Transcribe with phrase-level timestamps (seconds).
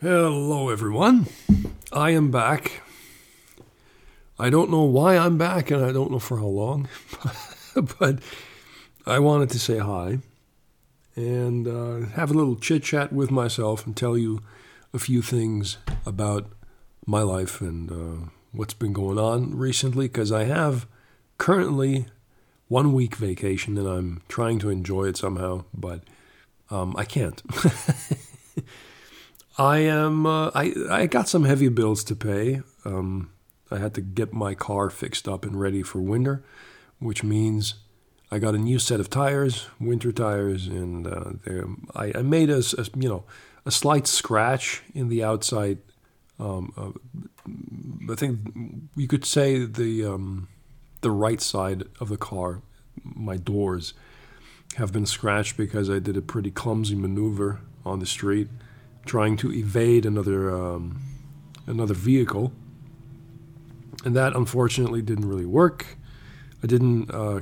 [0.00, 1.28] Hello, everyone.
[1.92, 2.82] I am back.
[4.38, 6.88] I don't know why I'm back, and I don't know for how long,
[7.98, 8.18] but
[9.06, 10.18] I wanted to say hi
[11.16, 14.40] and uh, have a little chit chat with myself and tell you
[14.92, 16.50] a few things about
[17.06, 20.86] my life and uh, what's been going on recently because I have
[21.38, 22.06] currently
[22.66, 26.00] one week vacation and I'm trying to enjoy it somehow, but
[26.68, 27.40] um, I can't.
[29.56, 30.26] I am.
[30.26, 32.62] Uh, I I got some heavy bills to pay.
[32.84, 33.30] Um,
[33.70, 36.44] I had to get my car fixed up and ready for winter,
[36.98, 37.74] which means
[38.30, 41.32] I got a new set of tires, winter tires, and uh,
[41.94, 43.24] I, I, made a, a, you know
[43.64, 45.78] a slight scratch in the outside.
[46.40, 48.40] Um, uh, I think
[48.96, 50.48] you could say the um,
[51.00, 52.62] the right side of the car,
[53.04, 53.94] my doors,
[54.76, 58.48] have been scratched because I did a pretty clumsy maneuver on the street
[59.04, 61.00] trying to evade another um,
[61.66, 62.52] another vehicle,
[64.04, 65.96] and that unfortunately didn't really work.
[66.62, 67.40] I didn't uh,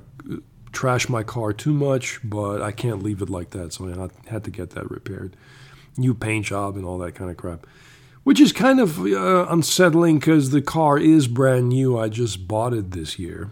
[0.73, 4.45] trash my car too much, but I can't leave it like that, so I had
[4.45, 5.37] to get that repaired.
[5.97, 7.67] New paint job and all that kind of crap,
[8.25, 11.99] which is kind of uh, unsettling because the car is brand new.
[11.99, 13.51] I just bought it this year,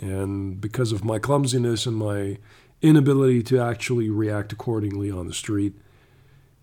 [0.00, 2.38] and because of my clumsiness and my
[2.80, 5.74] inability to actually react accordingly on the street,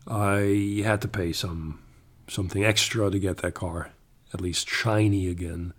[0.10, 1.80] I had to pay some
[2.28, 3.92] something extra to get that car
[4.34, 5.74] at least shiny again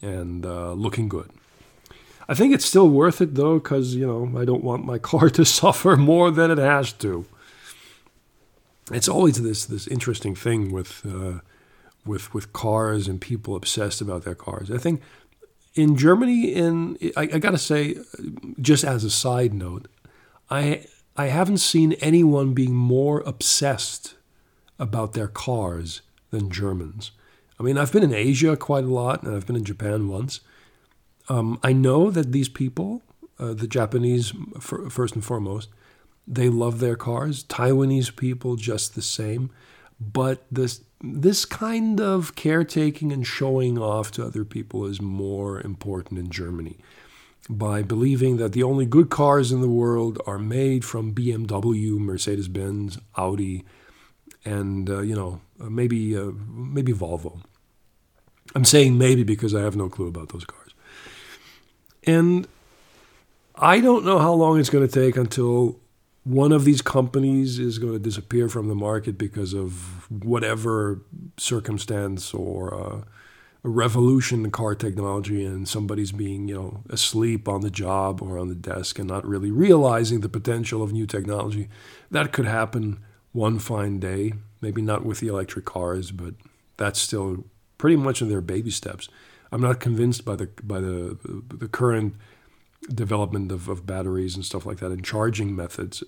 [0.00, 1.30] and uh, looking good.
[2.28, 5.28] I think it's still worth it though, because you know I don't want my car
[5.30, 7.26] to suffer more than it has to.
[8.90, 11.40] It's always this this interesting thing with uh,
[12.04, 14.70] with with cars and people obsessed about their cars.
[14.70, 15.02] I think
[15.74, 17.96] in Germany, in I, I gotta say,
[18.60, 19.88] just as a side note,
[20.50, 24.14] I I haven't seen anyone being more obsessed
[24.78, 27.12] about their cars than Germans.
[27.60, 30.40] I mean, I've been in Asia quite a lot, and I've been in Japan once.
[31.28, 33.02] Um, I know that these people,
[33.38, 35.68] uh, the Japanese for, first and foremost,
[36.26, 37.44] they love their cars.
[37.44, 39.50] Taiwanese people just the same.
[40.00, 46.18] But this this kind of caretaking and showing off to other people is more important
[46.18, 46.78] in Germany
[47.50, 52.48] by believing that the only good cars in the world are made from BMW, Mercedes
[52.48, 53.64] Benz, Audi,
[54.44, 57.40] and uh, you know uh, maybe uh, maybe Volvo.
[58.54, 60.74] I'm saying maybe because I have no clue about those cars.
[62.04, 62.46] And
[63.54, 65.78] I don't know how long it's going to take until
[66.24, 71.00] one of these companies is going to disappear from the market because of whatever
[71.38, 73.00] circumstance or uh,
[73.64, 78.38] a revolution in car technology and somebody's being, you know, asleep on the job or
[78.38, 81.68] on the desk and not really realizing the potential of new technology.
[82.10, 83.00] That could happen
[83.32, 86.34] one fine day, maybe not with the electric cars, but
[86.76, 87.44] that's still
[87.78, 89.08] pretty much in their baby steps.
[89.52, 91.18] I'm not convinced by the by the
[91.54, 92.14] the current
[92.92, 96.02] development of, of batteries and stuff like that and charging methods.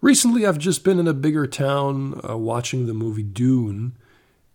[0.00, 3.96] Recently, I've just been in a bigger town uh, watching the movie Dune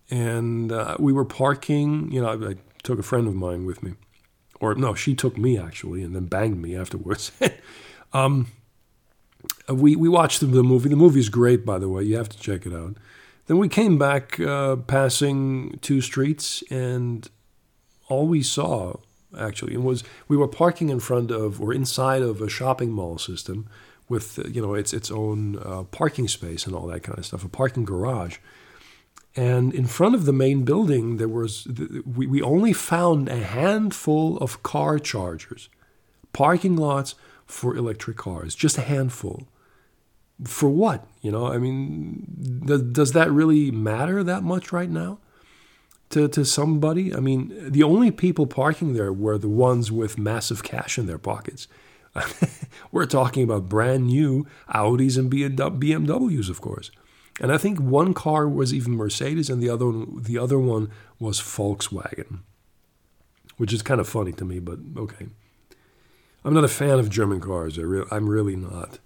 [0.09, 2.11] and uh, we were parking.
[2.11, 3.93] You know, I, I, took a friend of mine with me,
[4.61, 7.31] or no, she took me actually, and then banged me afterwards.
[8.13, 8.47] um,
[9.67, 10.57] we we watched the, movie.
[10.57, 10.89] the, movie.
[10.89, 12.03] The movie's great, by the way.
[12.03, 12.95] You have to check it out.
[13.47, 17.27] Then we came back, uh, passing two streets, and
[18.07, 18.97] all we saw
[19.37, 23.67] actually was we were parking in front of or inside of a shopping mall system
[24.07, 27.43] with you know its its own uh, parking space and all that kind of stuff,
[27.43, 28.37] a parking garage
[29.35, 31.67] and in front of the main building, there was
[32.05, 35.69] we, we only found a handful of car chargers,
[36.33, 39.47] parking lots for electric cars, just a handful.
[40.45, 41.05] For what?
[41.21, 45.19] You know, I mean, does that really matter that much right now
[46.11, 47.13] to, to somebody?
[47.13, 51.17] I mean, the only people parking there were the ones with massive cash in their
[51.17, 51.67] pockets.
[52.91, 56.89] We're talking about brand new Audis and BMWs, of course.
[57.39, 60.91] And I think one car was even Mercedes, and the other one, the other one
[61.19, 62.39] was Volkswagen,
[63.57, 65.27] which is kind of funny to me, but okay.
[66.43, 67.77] I'm not a fan of German cars.
[67.79, 68.99] I re- I'm really not.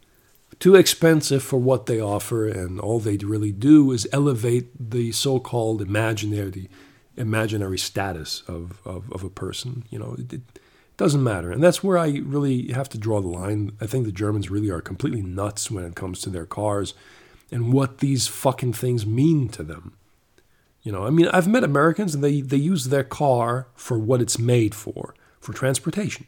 [0.59, 5.81] Too expensive for what they offer, and all they really do is elevate the so-called
[5.81, 6.69] imaginary,
[7.18, 9.83] imaginary status of, of, of a person.
[9.89, 10.59] You know, it, it
[10.97, 13.75] doesn't matter, and that's where I really have to draw the line.
[13.81, 16.94] I think the Germans really are completely nuts when it comes to their cars
[17.51, 19.98] and what these fucking things mean to them.
[20.81, 24.22] You know, I mean, I've met Americans and they, they use their car for what
[24.22, 26.25] it's made for, for transportation.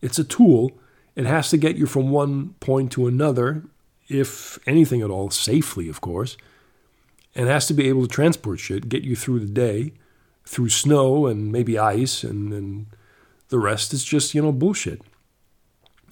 [0.00, 0.72] It's a tool.
[1.14, 3.64] It has to get you from one point to another,
[4.08, 6.36] if anything at all, safely, of course.
[7.34, 9.92] and has to be able to transport shit, get you through the day,
[10.44, 12.86] through snow and maybe ice, and, and
[13.48, 15.02] the rest is just, you know, bullshit.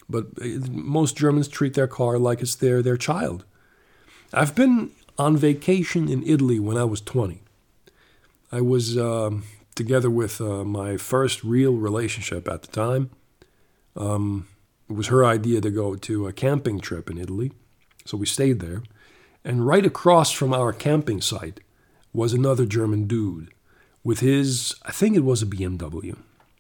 [0.09, 3.45] But uh, most Germans treat their car like it's their, their child.
[4.33, 7.43] I've been on vacation in Italy when I was 20.
[8.53, 9.31] I was uh,
[9.75, 13.11] together with uh, my first real relationship at the time.
[13.95, 14.49] Um,
[14.89, 17.53] it was her idea to go to a camping trip in Italy.
[18.05, 18.83] So we stayed there.
[19.45, 21.61] And right across from our camping site
[22.13, 23.53] was another German dude
[24.03, 26.17] with his, I think it was a BMW.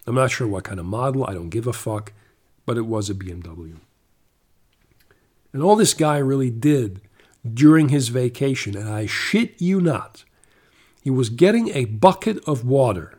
[0.06, 2.12] I'm not sure what kind of model, I don't give a fuck,
[2.64, 3.76] but it was a BMW.
[5.52, 7.00] And all this guy really did
[7.54, 10.24] during his vacation, and I shit you not,
[11.02, 13.18] he was getting a bucket of water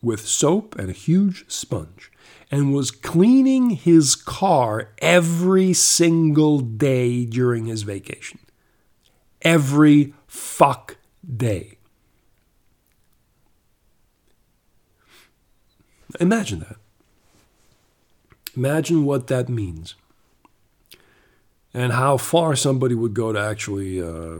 [0.00, 2.12] with soap and a huge sponge
[2.50, 8.38] and was cleaning his car every single day during his vacation.
[9.42, 10.96] Every fuck
[11.36, 11.78] day.
[16.20, 16.76] Imagine that.
[18.56, 19.96] Imagine what that means.
[21.74, 24.38] And how far somebody would go to actually uh,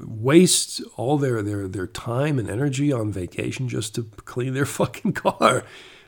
[0.00, 5.12] waste all their, their, their time and energy on vacation just to clean their fucking
[5.12, 5.64] car.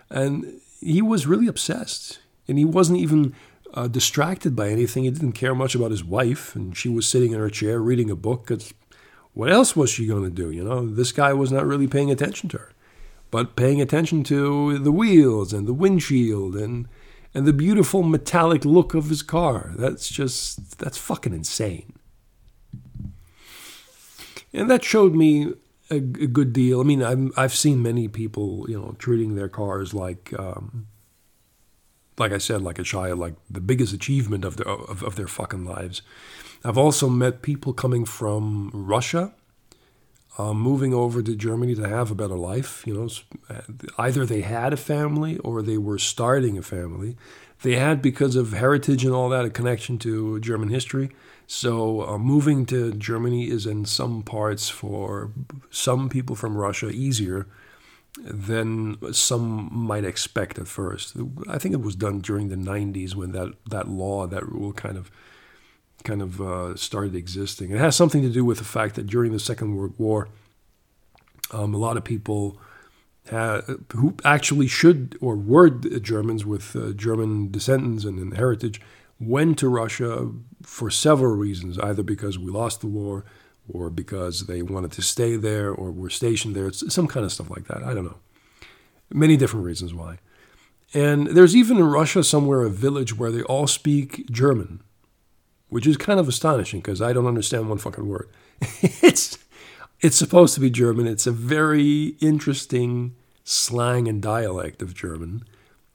[0.08, 2.18] And he was really obsessed.
[2.48, 3.34] And he wasn't even
[3.74, 5.04] uh, distracted by anything.
[5.04, 6.56] He didn't care much about his wife.
[6.56, 8.46] And she was sitting in her chair reading a book.
[8.46, 8.72] Cause
[9.34, 10.50] what else was she going to do?
[10.50, 12.72] You know, this guy was not really paying attention to her
[13.30, 16.88] but paying attention to the wheels and the windshield and
[17.36, 19.74] and the beautiful metallic look of his car.
[19.76, 21.92] That's just that's fucking insane.
[24.54, 25.52] And that showed me
[25.90, 26.80] a, a good deal.
[26.80, 30.32] I mean, I've I've seen many people, you know, treating their cars like.
[30.38, 30.86] Um,
[32.18, 35.26] like I said, like a child, like the biggest achievement of their of, of their
[35.26, 36.00] fucking lives.
[36.64, 39.34] I've also met people coming from Russia
[40.38, 42.86] uh, moving over to Germany to have a better life.
[42.86, 43.56] You know,
[43.98, 47.16] either they had a family or they were starting a family.
[47.62, 51.10] They had, because of heritage and all that, a connection to German history.
[51.46, 55.30] So uh, moving to Germany is in some parts for
[55.70, 57.46] some people from Russia easier
[58.18, 61.14] than some might expect at first.
[61.48, 64.96] I think it was done during the 90s when that, that law, that rule kind
[64.96, 65.10] of
[66.04, 67.70] kind of uh, started existing.
[67.70, 70.28] It has something to do with the fact that during the Second World War,
[71.52, 72.58] um, a lot of people
[73.28, 73.62] had,
[73.92, 78.80] who actually should or were Germans with uh, German descendants and, and heritage
[79.18, 80.30] went to Russia
[80.62, 83.24] for several reasons, either because we lost the war
[83.68, 86.66] or because they wanted to stay there or were stationed there.
[86.66, 87.82] It's some kind of stuff like that.
[87.82, 88.18] I don't know.
[89.10, 90.18] Many different reasons why.
[90.94, 94.82] And there's even in Russia somewhere a village where they all speak German
[95.68, 98.28] which is kind of astonishing because I don't understand one fucking word.
[98.80, 99.38] it's
[100.00, 101.06] it's supposed to be German.
[101.06, 103.14] It's a very interesting
[103.44, 105.44] slang and dialect of German,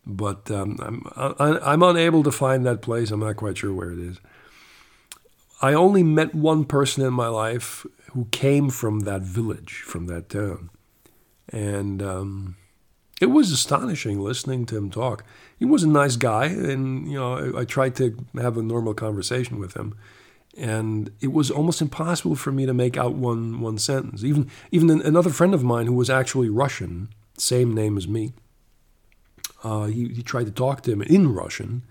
[0.06, 0.78] but um,
[1.16, 3.12] I'm I, I'm unable to find that place.
[3.12, 4.18] I'm not quite sure where it is.
[5.62, 10.30] I only met one person in my life who came from that village, from that
[10.30, 10.72] town,
[11.50, 12.58] and um,
[13.22, 15.24] it was astonishing listening to him talk.
[15.58, 18.96] He was a nice guy, and you know, I, I, tried to have a normal
[18.96, 19.96] conversation with him,
[20.58, 24.24] and it was almost impossible for me to make out one one sentence.
[24.24, 28.34] Even even another friend of mine who was actually Russian, same name as me,
[29.64, 31.84] uh, he he tried to talk to him in Russian,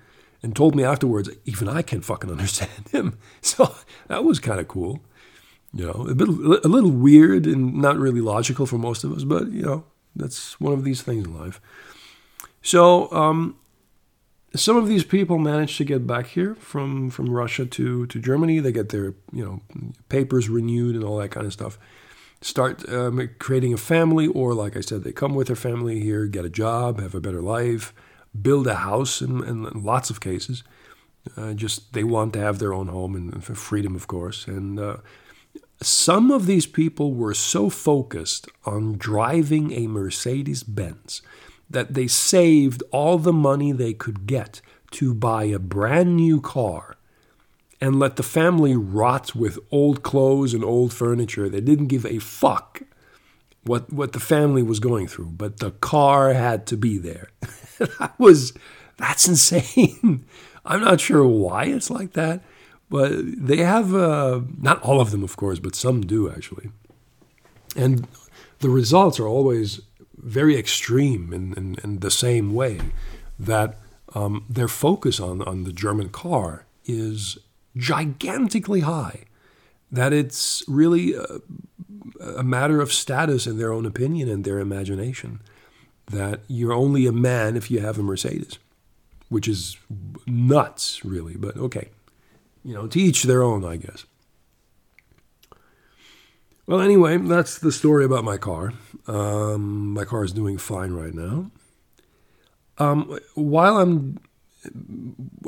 [0.43, 3.19] and told me afterwards, even I can't fucking understand him.
[3.41, 3.77] So
[4.09, 5.01] that was kind of cool.
[5.73, 9.23] You know, a bit a little weird and not really logical for most of us,
[9.23, 11.61] but you know, that's one of these things in life.
[12.63, 13.57] So um,
[14.55, 18.59] some of these people manage to get back here from, from Russia to, to Germany.
[18.59, 19.61] They get their you know
[20.09, 21.79] papers renewed and all that kind of stuff.
[22.43, 26.27] Start um, creating a family, or like I said, they come with their family here,
[26.27, 27.93] get a job, have a better life,
[28.41, 30.65] build a house in, in lots of cases.
[31.37, 34.47] Uh, just they want to have their own home and freedom, of course.
[34.47, 34.97] And uh,
[35.83, 41.23] some of these people were so focused on driving a Mercedes Benz
[41.69, 44.61] that they saved all the money they could get
[44.93, 46.97] to buy a brand new car
[47.81, 51.49] and let the family rot with old clothes and old furniture.
[51.49, 52.83] They didn't give a fuck
[53.65, 57.29] what what the family was going through, but the car had to be there.
[57.79, 58.53] that was
[58.97, 60.25] that's insane.
[60.65, 62.43] I'm not sure why it's like that.
[62.91, 66.71] But they have, uh, not all of them, of course, but some do actually.
[67.77, 68.07] And
[68.59, 69.81] the results are always
[70.19, 72.81] very extreme in, in, in the same way
[73.39, 73.79] that
[74.15, 77.39] um, their focus on, on the German car is
[77.77, 79.25] gigantically high.
[79.93, 81.27] that it's really a,
[82.37, 85.41] a matter of status in their own opinion and their imagination.
[86.07, 88.59] That you're only a man if you have a Mercedes,
[89.29, 89.77] which is
[90.27, 91.37] nuts, really.
[91.37, 91.91] But okay,
[92.65, 94.05] you know, to each their own, I guess.
[96.67, 98.73] Well, anyway, that's the story about my car.
[99.07, 101.51] Um, my car is doing fine right now.
[102.79, 104.21] Um, while I'm,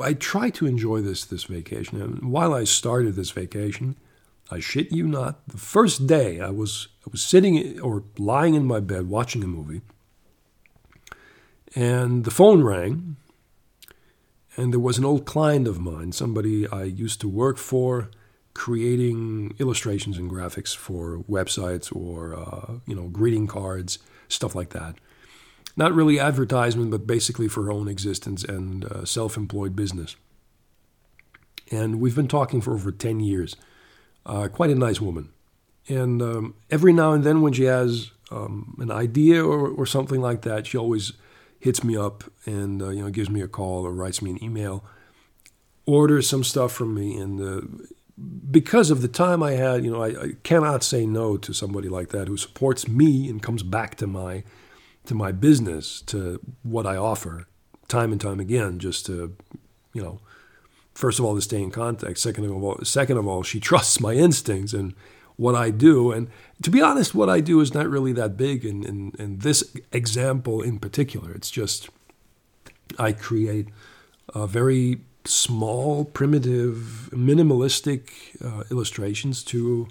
[0.01, 2.01] I try to enjoy this this vacation.
[2.01, 3.95] And while I started this vacation,
[4.51, 8.65] I shit you not, the first day I was I was sitting or lying in
[8.65, 9.81] my bed watching a movie,
[11.75, 13.15] and the phone rang,
[14.55, 18.09] and there was an old client of mine, somebody I used to work for,
[18.53, 24.95] creating illustrations and graphics for websites or uh, you know greeting cards, stuff like that.
[25.75, 30.15] Not really advertisement, but basically for her own existence and uh, self-employed business.
[31.71, 33.55] And we've been talking for over ten years.
[34.25, 35.29] Uh, quite a nice woman.
[35.89, 40.21] And um, every now and then, when she has um, an idea or, or something
[40.21, 41.13] like that, she always
[41.63, 44.43] hits me up and uh, you know gives me a call or writes me an
[44.43, 44.83] email,
[45.85, 47.61] orders some stuff from me, and uh,
[48.51, 51.87] because of the time I had, you know, I, I, cannot say no to somebody
[51.87, 54.43] like that who supports me and comes back to my
[55.05, 57.47] to my business, to what I offer,
[57.87, 59.33] time and time again, just to
[59.93, 60.19] you know
[60.93, 62.19] first of all to stay in contact.
[62.19, 64.93] Second of all, second of all, she trusts my instincts and
[65.35, 66.11] what I do.
[66.11, 66.29] And
[66.61, 69.75] to be honest, what I do is not really that big in, in, in this
[69.91, 71.31] example in particular.
[71.31, 71.89] It's just
[72.99, 73.67] I create
[74.33, 78.09] a very small, primitive, minimalistic
[78.43, 79.87] uh, illustrations to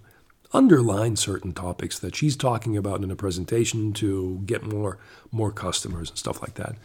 [0.52, 4.98] underline certain topics that she's talking about in a presentation to get more
[5.30, 6.76] more customers and stuff like that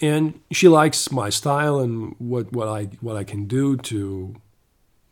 [0.00, 4.34] and she likes my style and what, what I what I can do to,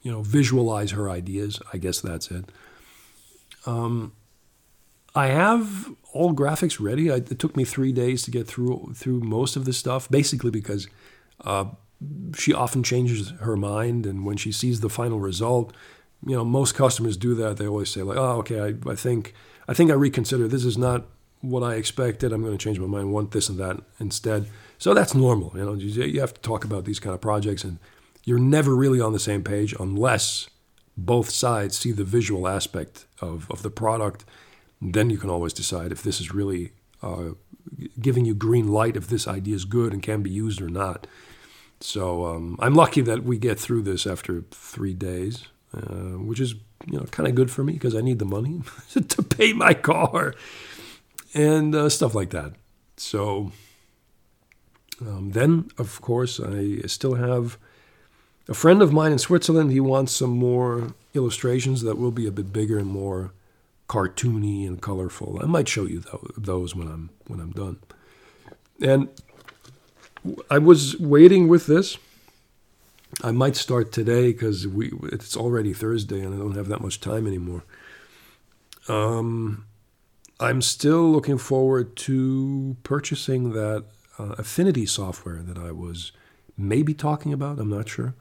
[0.03, 1.61] you know, visualize her ideas.
[1.73, 2.47] I guess that's it.
[3.66, 4.12] Um,
[5.14, 7.11] I have all graphics ready.
[7.11, 10.50] I, it took me three days to get through through most of the stuff, basically
[10.50, 10.88] because
[11.45, 11.66] uh,
[12.37, 15.75] she often changes her mind, and when she sees the final result,
[16.26, 17.57] you know, most customers do that.
[17.57, 19.35] They always say like, "Oh, okay, I, I think
[19.69, 20.49] I think I reconsider.
[20.49, 21.07] This is not
[21.40, 22.33] what I expected.
[22.33, 23.12] I'm going to change my mind.
[23.12, 25.52] Want this and that instead." So that's normal.
[25.54, 27.78] You know, you have to talk about these kind of projects, and
[28.25, 30.49] you're never really on the same page unless
[30.97, 34.25] both sides see the visual aspect of, of the product.
[34.81, 36.73] Then you can always decide if this is really
[37.03, 37.31] uh,
[38.01, 41.07] giving you green light, if this idea is good and can be used or not.
[41.81, 45.47] So um, I'm lucky that we get through this after three days,
[45.77, 46.55] uh, which is
[46.87, 48.63] you know kind of good for me because I need the money
[49.09, 50.35] to pay my car
[51.35, 52.53] and uh, stuff like that.
[52.97, 53.53] So
[55.01, 57.59] um, then, of course, I still have
[58.49, 59.71] a friend of mine in Switzerland.
[59.71, 63.33] He wants some more illustrations that will be a bit bigger and more
[63.89, 65.39] cartoony and colorful.
[65.43, 66.03] I might show you
[66.37, 67.79] those when I'm when I'm done.
[68.81, 69.09] And
[70.51, 71.99] I was waiting with this.
[73.23, 77.01] I might start today because we it's already Thursday and I don't have that much
[77.01, 77.65] time anymore.
[78.89, 79.67] Um,
[80.41, 83.85] I'm still looking forward to purchasing that
[84.19, 86.11] uh, Affinity software that I was
[86.57, 87.61] maybe talking about.
[87.61, 88.15] I'm not sure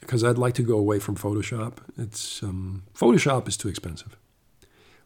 [0.00, 1.78] because I'd like to go away from Photoshop.
[1.96, 4.16] It's um, Photoshop is too expensive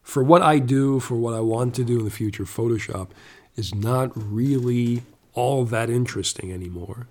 [0.03, 2.43] for what I do, for what I want to do in the future.
[2.43, 3.09] Photoshop
[3.55, 7.07] is not really all that interesting anymore.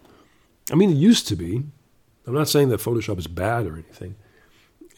[0.71, 1.65] I mean, it used to be.
[2.27, 4.15] I'm not saying that Photoshop is bad or anything.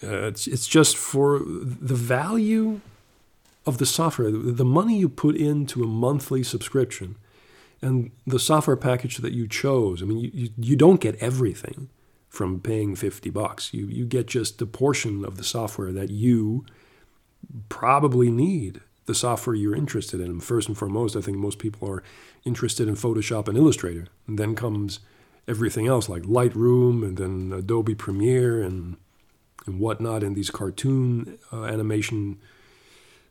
[0.03, 2.81] Uh, it's it's just for the value
[3.65, 7.17] of the software, the money you put into a monthly subscription
[7.81, 10.03] and the software package that you chose.
[10.03, 11.89] I mean, you, you, you, don't get everything
[12.35, 13.73] from paying 50 bucks.
[13.73, 16.67] You, you get just a portion of the software that you
[17.69, 20.41] probably need, the software you're interested in.
[20.41, 22.03] First and foremost, I think most people are
[22.45, 24.09] interested in Photoshop and Illustrator.
[24.27, 24.99] And then comes
[25.47, 28.97] everything else like Lightroom and then Adobe Premiere and,
[29.67, 32.41] and whatnot, and these cartoon uh, animation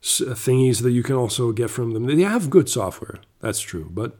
[0.01, 2.05] thingies that you can also get from them.
[2.05, 3.89] They have good software, that's true.
[3.91, 4.17] But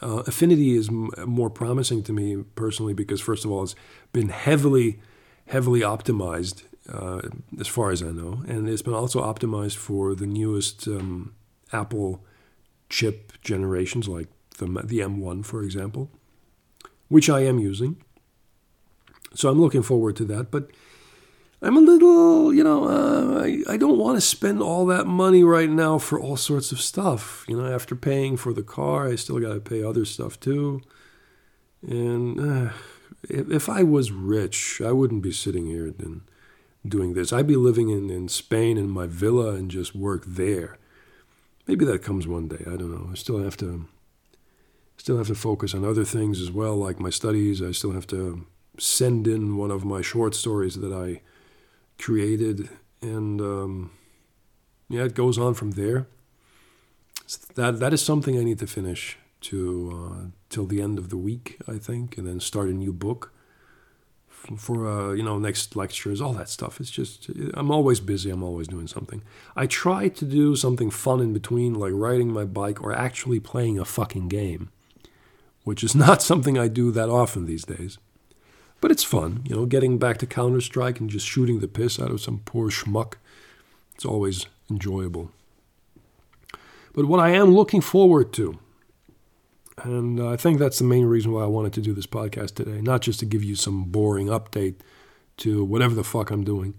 [0.00, 3.74] uh, Affinity is m- more promising to me personally because, first of all, it's
[4.12, 5.00] been heavily,
[5.46, 7.20] heavily optimized uh,
[7.60, 11.34] as far as I know, and it's been also optimized for the newest um,
[11.72, 12.24] Apple
[12.88, 16.10] chip generations, like the the M1, for example,
[17.08, 17.96] which I am using.
[19.34, 20.70] So I'm looking forward to that, but
[21.64, 25.44] I'm a little, you know, uh, I, I don't want to spend all that money
[25.44, 27.44] right now for all sorts of stuff.
[27.46, 30.82] You know, after paying for the car, I still got to pay other stuff too.
[31.86, 32.72] And uh,
[33.28, 36.22] if, if I was rich, I wouldn't be sitting here and
[36.86, 37.32] doing this.
[37.32, 40.78] I'd be living in, in Spain in my villa and just work there.
[41.68, 42.64] Maybe that comes one day.
[42.66, 43.10] I don't know.
[43.12, 43.86] I still have to
[44.96, 47.62] still have to focus on other things as well, like my studies.
[47.62, 48.46] I still have to
[48.78, 51.22] send in one of my short stories that I
[52.02, 52.68] created,
[53.00, 53.90] and um,
[54.88, 56.06] yeah, it goes on from there.
[57.26, 59.58] So that that is something I need to finish to
[59.94, 63.32] uh, till the end of the week, I think, and then start a new book
[64.56, 66.80] for uh, you know next lectures, all that stuff.
[66.80, 68.30] It's just I'm always busy.
[68.30, 69.22] I'm always doing something.
[69.56, 73.78] I try to do something fun in between, like riding my bike or actually playing
[73.78, 74.70] a fucking game,
[75.64, 77.98] which is not something I do that often these days.
[78.82, 81.98] But it's fun, you know, getting back to Counter Strike and just shooting the piss
[81.98, 83.14] out of some poor schmuck.
[83.94, 85.30] It's always enjoyable.
[86.92, 88.58] But what I am looking forward to
[89.78, 92.80] and I think that's the main reason why I wanted to do this podcast today.
[92.80, 94.76] Not just to give you some boring update
[95.38, 96.74] to whatever the fuck I'm doing,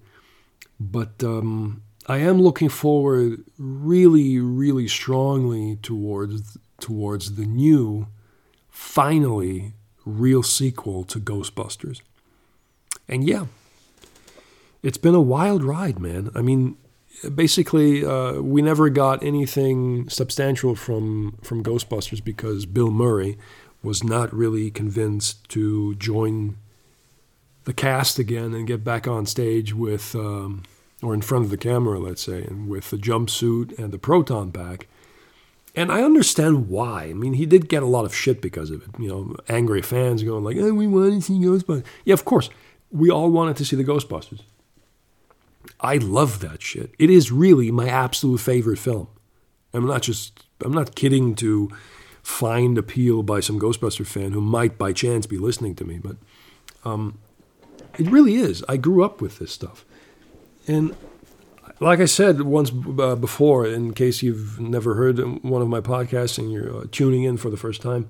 [0.79, 8.07] but um, I am looking forward really, really strongly towards towards the new,
[8.69, 9.73] finally,
[10.05, 12.01] real sequel to Ghostbusters.
[13.07, 13.45] And yeah,
[14.81, 16.29] it's been a wild ride, man.
[16.35, 16.77] I mean,
[17.33, 23.37] basically, uh, we never got anything substantial from from Ghostbusters because Bill Murray
[23.81, 26.57] was not really convinced to join
[27.65, 30.63] the cast again and get back on stage with, um,
[31.01, 34.51] or in front of the camera, let's say, and with the jumpsuit and the proton
[34.51, 34.87] pack.
[35.75, 37.05] And I understand why.
[37.05, 38.89] I mean, he did get a lot of shit because of it.
[38.99, 42.49] You know, angry fans going like, "Oh, we want to see Ghostbusters." Yeah, of course,
[42.91, 44.41] we all wanted to see the Ghostbusters.
[45.79, 46.91] I love that shit.
[46.99, 49.07] It is really my absolute favorite film.
[49.73, 51.69] I'm not just I'm not kidding to
[52.21, 56.15] find appeal by some Ghostbuster fan who might by chance be listening to me, but
[56.85, 57.17] um,
[57.97, 58.63] it really is.
[58.69, 59.83] I grew up with this stuff,
[60.67, 60.95] and
[61.83, 66.37] like I said once uh, before, in case you've never heard one of my podcasts
[66.37, 68.09] and you're uh, tuning in for the first time,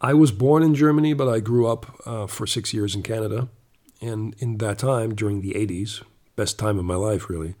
[0.00, 3.48] I was born in Germany, but I grew up uh, for six years in Canada,
[4.02, 6.02] and in that time during the '80s,
[6.36, 7.54] best time of my life, really.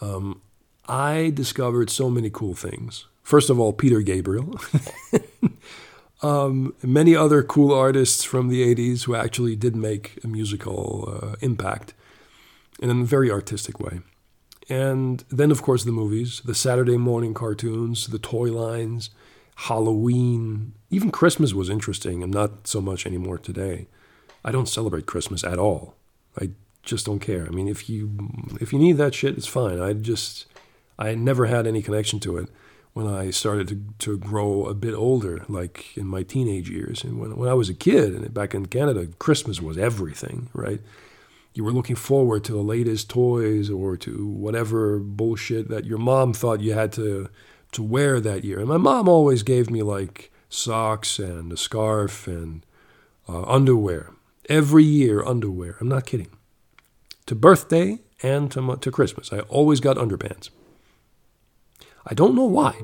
[0.00, 0.42] Um,
[0.88, 3.06] I discovered so many cool things.
[3.22, 4.58] First of all, Peter Gabriel.
[6.22, 11.36] um, many other cool artists from the 80s who actually did make a musical uh,
[11.40, 11.94] impact
[12.80, 14.00] in a very artistic way.
[14.70, 19.10] And then, of course, the movies, the Saturday morning cartoons, the toy lines,
[19.56, 23.88] Halloween, even Christmas was interesting and not so much anymore today.
[24.44, 25.96] I don't celebrate Christmas at all.
[26.40, 26.50] I
[26.82, 27.46] just don't care.
[27.46, 28.30] I mean, if you
[28.60, 29.80] if you need that shit, it's fine.
[29.80, 30.46] I just
[30.98, 32.48] I never had any connection to it
[32.92, 37.04] when I started to, to grow a bit older, like in my teenage years.
[37.04, 40.80] And when, when I was a kid and back in Canada, Christmas was everything, right?
[41.52, 46.32] You were looking forward to the latest toys or to whatever bullshit that your mom
[46.32, 47.28] thought you had to
[47.72, 48.58] to wear that year.
[48.58, 52.64] And my mom always gave me like socks and a scarf and
[53.28, 54.10] uh, underwear.
[54.48, 55.76] Every year, underwear.
[55.80, 56.30] I'm not kidding
[57.26, 59.32] to birthday and to, to Christmas.
[59.32, 60.50] I always got underpants.
[62.04, 62.80] I don't know why.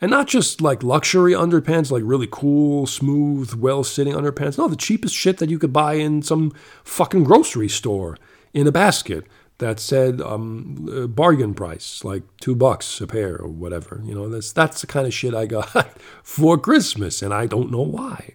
[0.00, 4.56] And not just like luxury underpants, like really cool, smooth, well sitting underpants.
[4.56, 6.52] No, the cheapest shit that you could buy in some
[6.84, 8.16] fucking grocery store
[8.54, 9.24] in a basket
[9.58, 14.00] that said um, uh, bargain price, like two bucks a pair or whatever.
[14.04, 17.70] You know, that's that's the kind of shit I got for Christmas, and I don't
[17.70, 18.34] know why.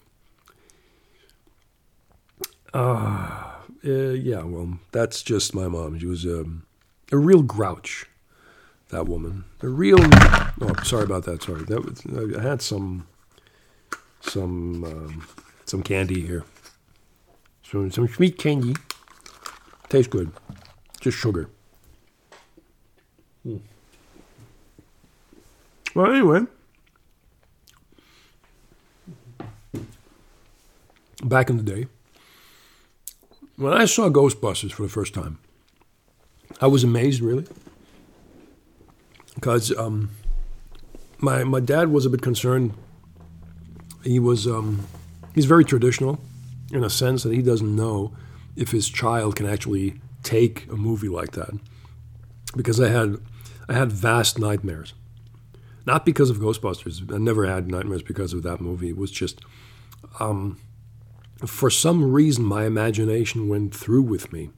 [2.73, 3.53] Uh,
[3.85, 5.97] uh, yeah, well, that's just my mom.
[5.99, 6.65] She was um,
[7.11, 8.05] a real grouch,
[8.93, 9.43] that woman.
[9.59, 9.97] The real.
[9.99, 11.43] Oh, sorry about that.
[11.43, 13.07] Sorry, that was, I had some
[14.21, 15.27] some um,
[15.65, 16.45] some candy here.
[17.63, 18.75] Some some sweet candy.
[19.89, 20.31] Tastes good.
[21.01, 21.49] Just sugar.
[23.43, 23.57] Hmm.
[25.93, 26.41] Well, anyway.
[31.23, 31.87] Back in the day,
[33.55, 35.39] when I saw Ghostbusters for the first time,
[36.59, 37.45] I was amazed, really,
[39.43, 40.09] because um,
[41.19, 42.73] my my dad was a bit concerned.
[44.01, 44.87] He was um,
[45.35, 46.17] he's very traditional,
[46.71, 48.15] in a sense that he doesn't know
[48.55, 51.51] if his child can actually take a movie like that,
[52.55, 53.17] because I had
[53.67, 54.93] I had vast nightmares,
[55.85, 57.13] not because of Ghostbusters.
[57.13, 58.89] I never had nightmares because of that movie.
[58.89, 59.41] It was just.
[60.19, 60.59] Um,
[61.45, 64.51] for some reason, my imagination went through with me,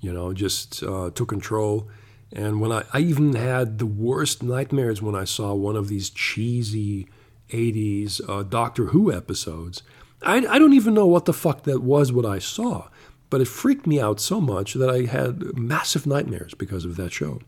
[0.00, 1.88] you know, just uh, took control.
[2.34, 6.10] And when I, I even had the worst nightmares when I saw one of these
[6.10, 7.08] cheesy
[7.50, 9.82] 80s uh, Doctor Who episodes.
[10.22, 12.88] I, I don't even know what the fuck that was, what I saw.
[13.30, 17.12] But it freaked me out so much that I had massive nightmares because of that
[17.12, 17.40] show.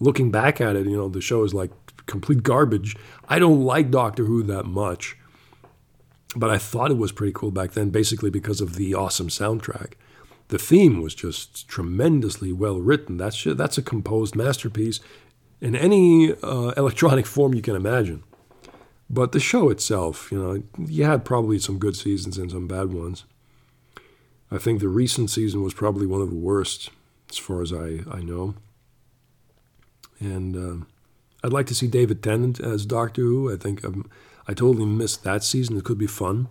[0.00, 1.70] Looking back at it, you know, the show is like
[2.06, 2.96] complete garbage.
[3.28, 5.16] I don't like Doctor Who that much,
[6.36, 9.94] but I thought it was pretty cool back then, basically because of the awesome soundtrack.
[10.48, 13.16] The theme was just tremendously well written.
[13.18, 15.00] That's that's a composed masterpiece
[15.60, 18.22] in any uh, electronic form you can imagine.
[19.10, 22.92] But the show itself, you know, you had probably some good seasons and some bad
[22.92, 23.24] ones.
[24.50, 26.90] I think the recent season was probably one of the worst,
[27.30, 28.54] as far as I, I know.
[30.20, 30.84] And uh,
[31.44, 33.52] I'd like to see David Tennant as Doctor Who.
[33.52, 34.10] I think um,
[34.46, 35.76] I totally missed that season.
[35.76, 36.48] It could be fun.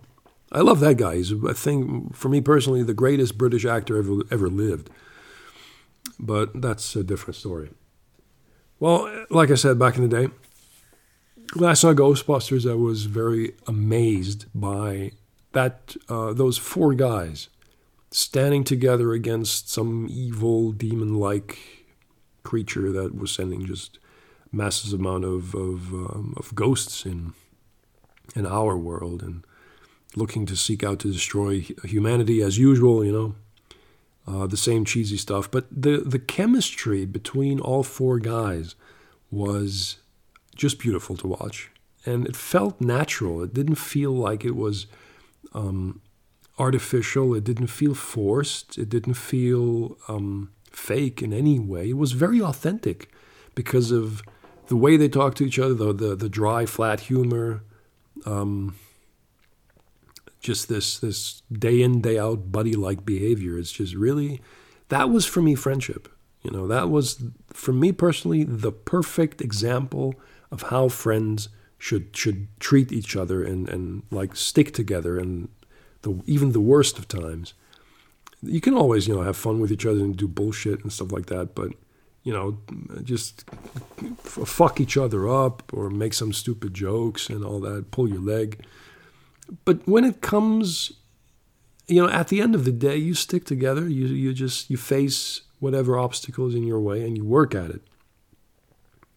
[0.50, 1.16] I love that guy.
[1.16, 4.90] He's, I think, for me personally, the greatest British actor ever ever lived.
[6.18, 7.70] But that's a different story.
[8.80, 10.32] Well, like I said back in the day,
[11.64, 15.12] I saw Ghostbusters, I was very amazed by
[15.52, 17.48] that uh, those four guys
[18.10, 21.58] standing together against some evil demon-like
[22.42, 23.98] creature that was sending just
[24.50, 27.34] massive amount of of, um, of ghosts in
[28.34, 29.44] in our world and
[30.16, 33.34] looking to seek out to destroy humanity as usual, you know.
[34.26, 38.74] Uh, the same cheesy stuff, but the the chemistry between all four guys
[39.30, 39.96] was
[40.54, 41.70] just beautiful to watch,
[42.04, 43.42] and it felt natural.
[43.42, 44.86] It didn't feel like it was
[45.54, 46.02] um,
[46.58, 47.34] artificial.
[47.34, 48.76] It didn't feel forced.
[48.76, 51.90] It didn't feel um, fake in any way.
[51.90, 53.10] It was very authentic
[53.54, 54.22] because of
[54.66, 57.62] the way they talk to each other, the the, the dry, flat humor,
[58.26, 58.74] um,
[60.40, 63.58] just this this day in day out buddy like behavior.
[63.58, 64.40] It's just really
[64.88, 66.08] that was for me friendship.
[66.42, 70.14] You know, that was for me personally the perfect example
[70.50, 71.48] of how friends
[71.78, 75.48] should should treat each other and and like stick together and
[76.02, 77.54] the even the worst of times.
[78.42, 81.12] You can always you know have fun with each other and do bullshit and stuff
[81.12, 81.72] like that, but
[82.28, 82.58] you know,
[83.04, 83.48] just
[84.18, 88.64] fuck each other up or make some stupid jokes and all that, pull your leg.
[89.64, 90.92] But when it comes,
[91.86, 93.88] you know, at the end of the day, you stick together.
[93.88, 97.82] You you just you face whatever obstacles in your way and you work at it.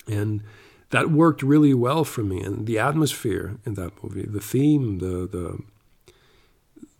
[0.08, 0.44] And
[0.90, 2.42] that worked really well for me.
[2.42, 5.60] And the atmosphere in that movie, the theme, the the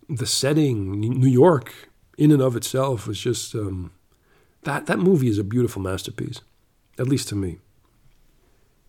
[0.08, 1.72] the setting, New York,
[2.18, 3.54] in and of itself, was just.
[3.54, 3.92] Um,
[4.62, 6.40] that that movie is a beautiful masterpiece,
[6.98, 7.58] at least to me.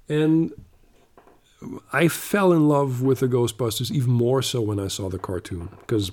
[0.08, 0.52] And
[1.92, 5.70] I fell in love with the Ghostbusters even more so when I saw the cartoon
[5.80, 6.12] because,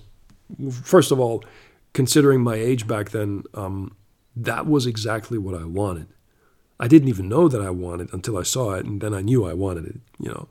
[0.71, 1.45] first of all,
[1.93, 3.97] considering my age back then, um,
[4.37, 6.07] that was exactly what I wanted.
[6.79, 9.45] I didn't even know that I wanted until I saw it, and then I knew
[9.45, 10.01] I wanted it.
[10.19, 10.49] You know,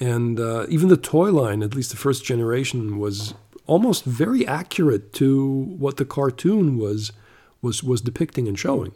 [0.00, 3.34] and uh, even the toy line, at least the first generation, was
[3.66, 5.46] almost very accurate to
[5.78, 7.12] what the cartoon was
[7.62, 8.92] was was depicting and showing,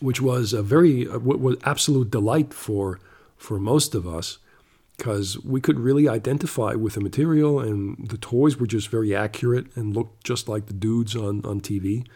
[0.00, 3.00] which was a very was absolute delight for
[3.38, 4.38] for most of us
[4.98, 9.68] because we could really identify with the material and the toys were just very accurate
[9.76, 12.06] and looked just like the dudes on on TV.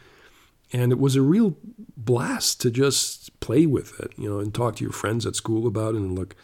[0.73, 1.57] And it was a real
[1.97, 5.67] blast to just play with it, you know, and talk to your friends at school
[5.67, 6.35] about it and look.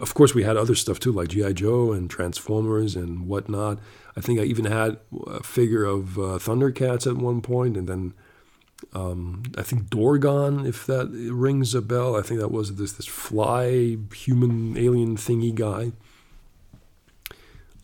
[0.00, 3.78] Of course, we had other stuff too, like GI Joe and Transformers and whatnot.
[4.16, 8.14] I think I even had a figure of uh, Thundercats at one point, and then
[8.92, 12.16] um, I think Dorgon, if that rings a bell.
[12.16, 15.92] I think that was this this fly human alien thingy guy.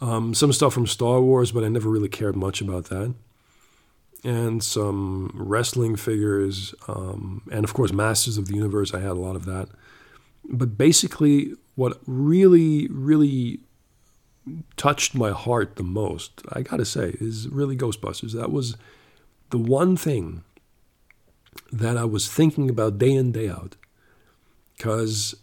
[0.00, 3.14] Um, some stuff from Star Wars, but I never really cared much about that.
[4.22, 8.94] And some wrestling figures, um, and of course, Masters of the Universe.
[8.94, 9.68] I had a lot of that.
[10.44, 13.60] But basically, what really, really
[14.76, 18.32] touched my heart the most, I gotta say, is really Ghostbusters.
[18.32, 18.76] That was
[19.50, 20.44] the one thing
[21.72, 23.76] that I was thinking about day in, day out.
[24.76, 25.34] Because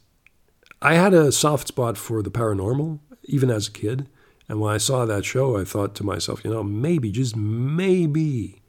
[0.82, 4.08] I had a soft spot for the paranormal, even as a kid.
[4.50, 8.62] And when I saw that show, I thought to myself, you know, maybe, just maybe,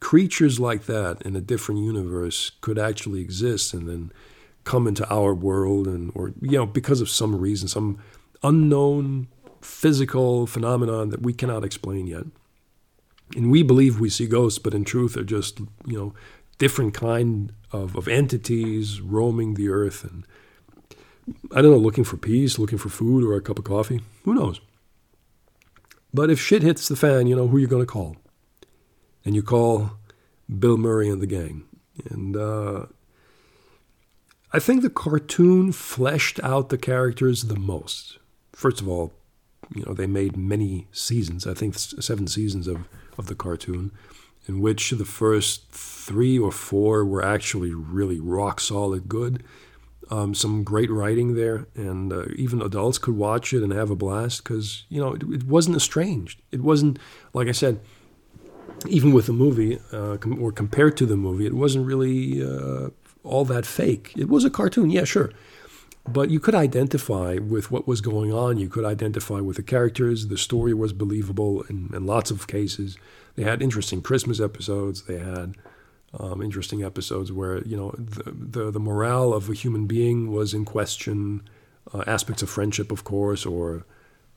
[0.00, 4.12] creatures like that in a different universe could actually exist and then
[4.64, 7.98] come into our world and or you know because of some reason some
[8.42, 9.26] unknown
[9.60, 12.24] physical phenomenon that we cannot explain yet.
[13.36, 16.14] And we believe we see ghosts, but in truth they're just, you know,
[16.58, 20.26] different kind of, of entities roaming the earth and
[21.54, 24.00] I don't know, looking for peace, looking for food or a cup of coffee.
[24.24, 24.60] Who knows?
[26.14, 28.16] But if shit hits the fan, you know who you're going to call.
[29.26, 29.90] And you call
[30.58, 31.64] Bill Murray and the gang.
[32.08, 32.86] And uh,
[34.54, 38.18] I think the cartoon fleshed out the characters the most
[38.58, 39.12] first of all,
[39.72, 41.46] you know, they made many seasons.
[41.46, 42.88] I think seven seasons of
[43.18, 43.90] of the cartoon,
[44.46, 49.42] in which the first three or four were actually really rock solid good.
[50.10, 53.96] Um, some great writing there, and uh, even adults could watch it and have a
[53.96, 56.40] blast because you know it, it, wasn't estranged.
[56.50, 56.98] It wasn't
[57.34, 57.80] like I said,
[58.86, 62.88] even with the movie uh, com- or compared to the movie, it wasn't really uh,
[63.22, 64.14] all that fake.
[64.16, 65.30] It was a cartoon, yeah, sure,
[66.12, 68.58] but you could identify with what was going on.
[68.58, 70.28] You could identify with the characters.
[70.28, 72.96] The story was believable in, in lots of cases.
[73.36, 75.02] They had interesting Christmas episodes.
[75.02, 75.54] They had
[76.18, 80.54] um, interesting episodes where you know the, the, the morale of a human being was
[80.54, 81.42] in question.
[81.94, 83.86] Uh, aspects of friendship, of course, or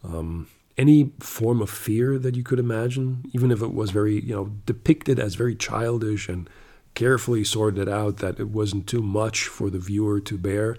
[0.06, 4.34] um, any form of fear that you could imagine, even if it was very you
[4.36, 6.50] know depicted as very childish and
[6.94, 10.78] carefully sorted out that it wasn't too much for the viewer to bear.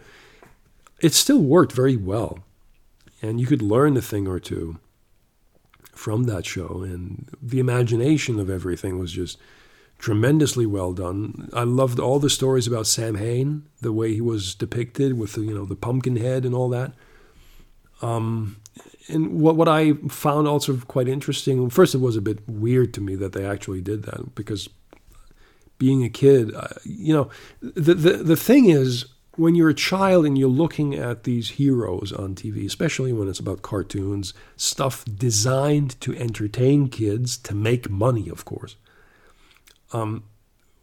[1.03, 2.39] It still worked very well,
[3.21, 4.79] and you could learn a thing or two
[5.93, 9.37] from that show, and the imagination of everything was just
[9.99, 11.51] tremendously well done.
[11.53, 15.55] I loved all the stories about Samhain, the way he was depicted with the, you
[15.55, 16.93] know the pumpkin head and all that.
[18.01, 18.57] Um,
[19.09, 21.69] and what what I found also quite interesting.
[21.69, 24.69] First, it was a bit weird to me that they actually did that because
[25.79, 27.29] being a kid, uh, you know,
[27.61, 32.13] the, the the thing is when you're a child and you're looking at these heroes
[32.13, 38.29] on TV, especially when it's about cartoons, stuff designed to entertain kids to make money,
[38.29, 38.77] of course.
[39.93, 40.25] Um,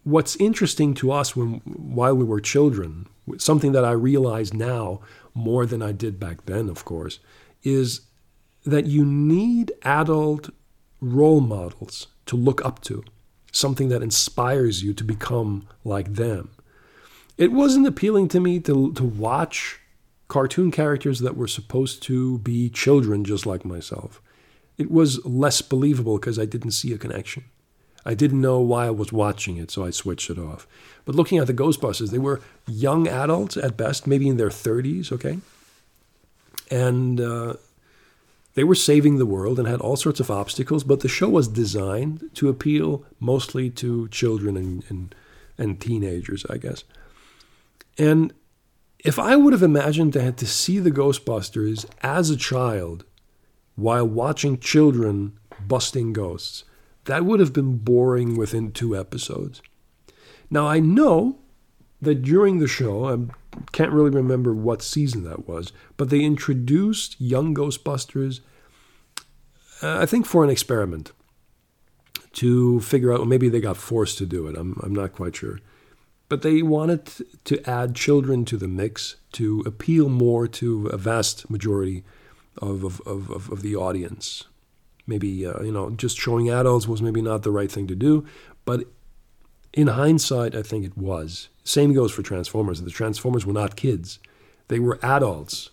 [0.04, 3.08] what's interesting to us when while we were children,
[3.38, 5.02] something that I realize now
[5.36, 7.20] more than I did back then, of course,
[7.64, 8.02] is
[8.66, 10.50] that you need adult
[11.02, 13.04] role models to look up to,
[13.52, 16.50] something that inspires you to become like them.
[17.40, 19.80] It wasn't appealing to me to, to watch
[20.28, 24.22] cartoon characters that were supposed to be children just like myself.
[24.78, 27.46] It was less believable because I didn't see a connection.
[28.06, 30.68] I didn't know why I was watching it, so I switched it off.
[31.06, 35.10] But looking at the Ghostbusters, they were young adults at best, maybe in their 30s,
[35.14, 35.40] okay?
[36.70, 37.54] And uh,
[38.56, 41.48] they were saving the world and had all sorts of obstacles, but the show was
[41.48, 45.16] designed to appeal mostly to children and, and,
[45.58, 46.84] and teenagers, I guess.
[48.00, 48.34] And
[48.98, 53.06] if I would have imagined to have to see the Ghostbusters as a child
[53.76, 56.64] while watching children busting ghosts,
[57.06, 59.62] that would have been boring within two episodes.
[60.50, 61.40] Now, I know
[62.02, 63.18] that during the show, I
[63.72, 68.40] can't really remember what season that was, but they introduced young Ghostbusters,
[69.82, 71.12] uh, I think for an experiment
[72.34, 74.56] to figure out, well, maybe they got forced to do it.
[74.56, 75.60] I'm, I'm not quite sure.
[76.30, 77.10] But they wanted
[77.46, 82.04] to add children to the mix to appeal more to a vast majority
[82.62, 84.46] of, of, of, of the audience.
[85.08, 88.26] Maybe, uh, you know, just showing adults was maybe not the right thing to do,
[88.64, 88.86] but
[89.74, 91.50] in hindsight, I think it was.
[91.64, 92.82] Same goes for Transformers.
[92.82, 94.20] The Transformers were not kids,
[94.68, 95.72] they were adults.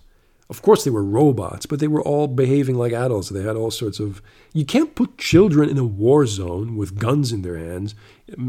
[0.48, 3.30] Of course, they were robots, but they were all behaving like adults.
[3.30, 4.22] They had all sorts of.
[4.52, 7.94] You can't put children in a war zone with guns in their hands,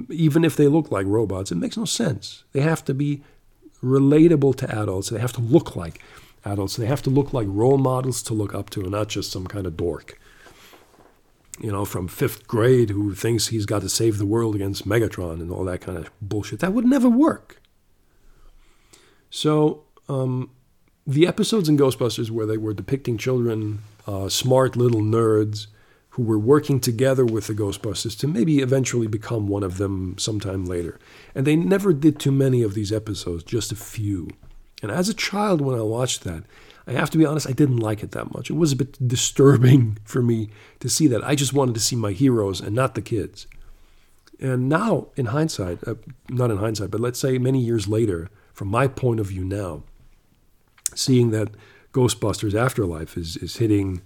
[0.09, 1.51] even if they look like robots.
[1.51, 2.43] It makes no sense.
[2.53, 3.23] They have to be
[3.83, 5.09] relatable to adults.
[5.09, 5.99] They have to look like
[6.45, 6.75] adults.
[6.75, 9.47] They have to look like role models to look up to, and not just some
[9.47, 10.19] kind of dork
[11.59, 15.41] you know, from fifth grade who thinks he's got to save the world against Megatron
[15.41, 16.59] and all that kind of bullshit.
[16.59, 17.61] That would never work.
[19.29, 20.51] So, um,
[21.07, 25.67] the episodes in Ghostbusters where they were depicting children, uh, smart little nerds,
[26.09, 30.65] who were working together with the Ghostbusters to maybe eventually become one of them sometime
[30.65, 30.99] later.
[31.33, 34.29] And they never did too many of these episodes, just a few.
[34.81, 36.43] And as a child, when I watched that,
[36.85, 38.49] I have to be honest, I didn't like it that much.
[38.49, 41.23] It was a bit disturbing for me to see that.
[41.23, 43.47] I just wanted to see my heroes and not the kids.
[44.39, 45.95] And now, in hindsight, uh,
[46.29, 49.83] not in hindsight, but let's say many years later, from my point of view now,
[50.97, 51.49] seeing that
[51.93, 54.01] Ghostbusters Afterlife is, is hitting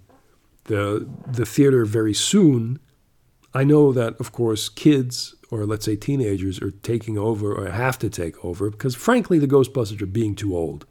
[0.65, 2.79] the, the theater very soon,
[3.53, 7.99] I know that, of course, kids or let's say teenagers are taking over or have
[7.99, 10.85] to take over because, frankly, the Ghostbusters are being too old.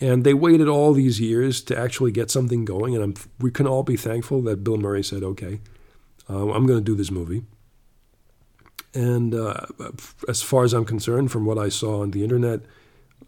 [0.00, 2.94] And they waited all these years to actually get something going.
[2.94, 5.60] And I'm, we can all be thankful that Bill Murray said, okay,
[6.28, 7.44] uh, I'm going to do this movie.
[8.94, 9.66] And uh,
[10.28, 12.60] as far as I'm concerned, from what I saw on the internet,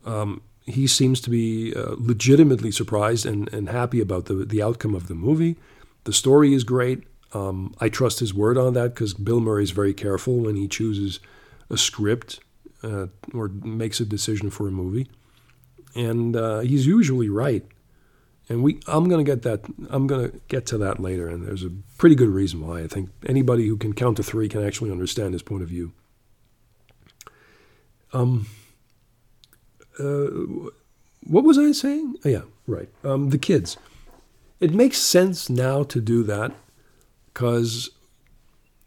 [0.04, 4.94] um, he seems to be uh, legitimately surprised and, and happy about the, the outcome
[4.94, 5.56] of the movie.
[6.04, 7.04] The story is great.
[7.32, 10.68] Um, I trust his word on that because Bill Murray is very careful when he
[10.68, 11.20] chooses
[11.70, 12.40] a script
[12.82, 15.08] uh, or makes a decision for a movie
[15.96, 17.64] and uh, he's usually right.
[18.48, 19.64] And we, I'm going to get that.
[19.90, 22.82] I'm to get to that later, and there's a pretty good reason why.
[22.82, 25.92] I think anybody who can count to three can actually understand his point of view.
[28.12, 28.46] Um,
[29.98, 30.70] uh,
[31.26, 32.16] what was I saying?
[32.24, 32.88] Oh, yeah, right.
[33.04, 33.76] Um, the kids.
[34.60, 36.52] It makes sense now to do that
[37.32, 37.90] because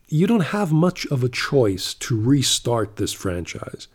[0.08, 3.88] you don't have much of a choice to restart this franchise.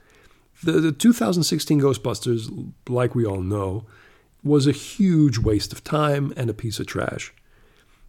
[0.62, 3.84] The, the 2016 Ghostbusters, like we all know,
[4.44, 7.32] was a huge waste of time and a piece of trash.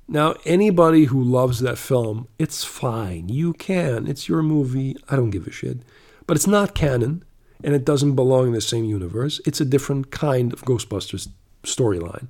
[0.07, 3.29] Now, anybody who loves that film, it's fine.
[3.29, 4.05] You can.
[4.05, 4.95] It's your movie.
[5.09, 5.79] I don't give a shit.
[6.27, 7.23] But it's not canon,
[7.63, 9.41] and it doesn't belong in the same universe.
[9.45, 11.29] It's a different kind of Ghostbusters
[11.63, 12.29] storyline.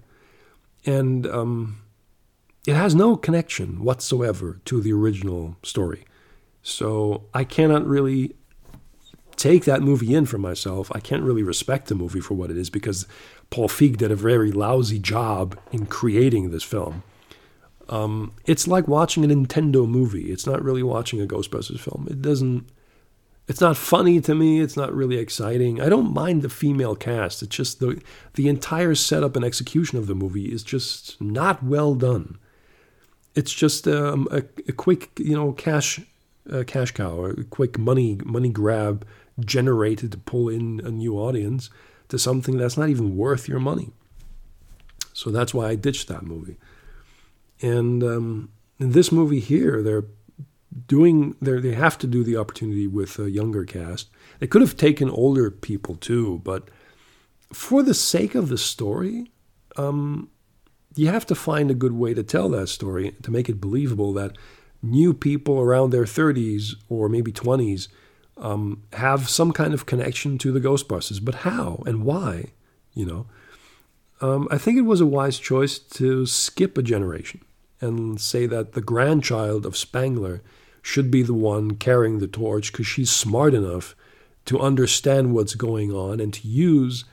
[0.85, 1.81] And um,
[2.67, 6.05] it has no connection whatsoever to the original story.
[6.61, 8.35] So I cannot really
[9.35, 10.91] take that movie in for myself.
[10.93, 13.05] I can't really respect the movie for what it is because
[13.49, 17.03] Paul Feig did a very lousy job in creating this film.
[17.89, 20.31] Um, it's like watching a Nintendo movie.
[20.31, 22.07] It's not really watching a Ghostbusters film.
[22.09, 22.67] It doesn't.
[23.47, 24.59] It's not funny to me.
[24.59, 25.79] It's not really exciting.
[25.79, 27.43] I don't mind the female cast.
[27.43, 28.01] It's just the
[28.33, 32.39] the entire setup and execution of the movie is just not well done.
[33.35, 36.01] It's just um, a, a quick, you know, cash
[36.51, 39.05] uh, cash cow, a quick money money grab
[39.39, 41.69] generated to pull in a new audience
[42.09, 43.91] to something that's not even worth your money.
[45.13, 46.57] So that's why I ditched that movie.
[47.61, 50.05] And um, in this movie here, they're
[50.87, 54.09] doing they they have to do the opportunity with a younger cast.
[54.39, 56.69] They could have taken older people too, but
[57.53, 59.31] for the sake of the story,
[59.77, 60.29] um,
[60.95, 64.13] you have to find a good way to tell that story to make it believable
[64.13, 64.37] that
[64.81, 67.87] new people around their 30s or maybe 20s
[68.37, 71.23] um, have some kind of connection to the Ghostbusters.
[71.23, 72.51] But how and why?
[72.93, 73.25] You know,
[74.21, 77.41] um, I think it was a wise choice to skip a generation
[77.81, 80.41] and say that the grandchild of Spengler
[80.85, 83.95] should be the one carrying the torch because she's smart enough
[84.45, 87.05] to understand what's going on and to use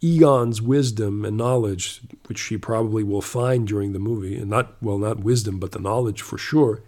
[0.00, 4.96] Egon's wisdom and knowledge, which she probably will find during the movie, and not well,
[4.96, 6.80] not wisdom, but the knowledge for sure,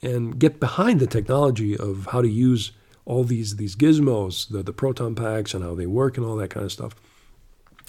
[0.00, 2.70] and get behind the technology of how to use
[3.04, 6.50] all these these gizmos, the, the proton packs and how they work and all that
[6.50, 6.94] kind of stuff.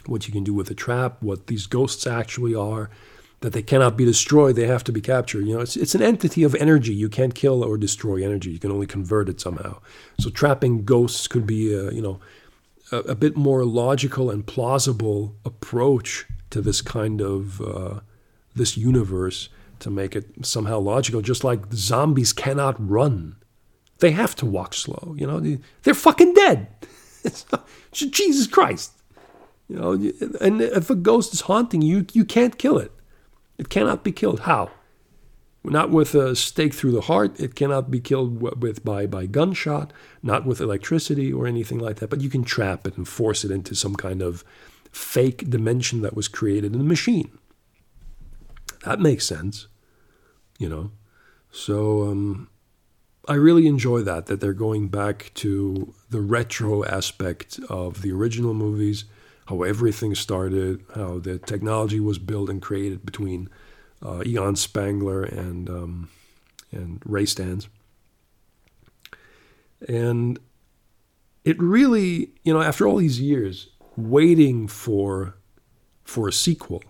[0.07, 2.89] What you can do with a trap, what these ghosts actually are,
[3.41, 5.45] that they cannot be destroyed, they have to be captured.
[5.45, 6.93] You know, it's it's an entity of energy.
[6.93, 8.51] You can't kill or destroy energy.
[8.51, 9.79] You can only convert it somehow.
[10.19, 12.19] So trapping ghosts could be, a, you know,
[12.91, 17.99] a, a bit more logical and plausible approach to this kind of uh,
[18.55, 19.49] this universe
[19.79, 21.21] to make it somehow logical.
[21.21, 23.37] Just like zombies cannot run
[24.01, 25.15] they have to walk slow.
[25.17, 26.67] You know, they're fucking dead.
[27.93, 28.91] Jesus Christ.
[29.69, 29.91] You know,
[30.41, 32.91] and if a ghost is haunting you, you can't kill it.
[33.61, 34.39] It cannot be killed.
[34.41, 34.71] How?
[35.63, 37.39] Not with a stake through the heart.
[37.39, 39.93] It cannot be killed with by by gunshot.
[40.23, 42.09] Not with electricity or anything like that.
[42.09, 44.43] But you can trap it and force it into some kind of
[44.91, 47.37] fake dimension that was created in the machine.
[48.83, 49.67] That makes sense.
[50.57, 50.91] You know.
[51.51, 52.49] So um,
[53.27, 58.55] I really enjoy that that they're going back to the retro aspect of the original
[58.55, 59.05] movies,
[59.47, 63.49] how everything started, how the technology was built and created between
[64.03, 66.09] uh, Egon Spengler and um,
[66.71, 67.67] and Ray Stantz.
[69.87, 70.39] and
[71.43, 75.35] it really, you know, after all these years waiting for
[76.03, 76.83] for a sequel,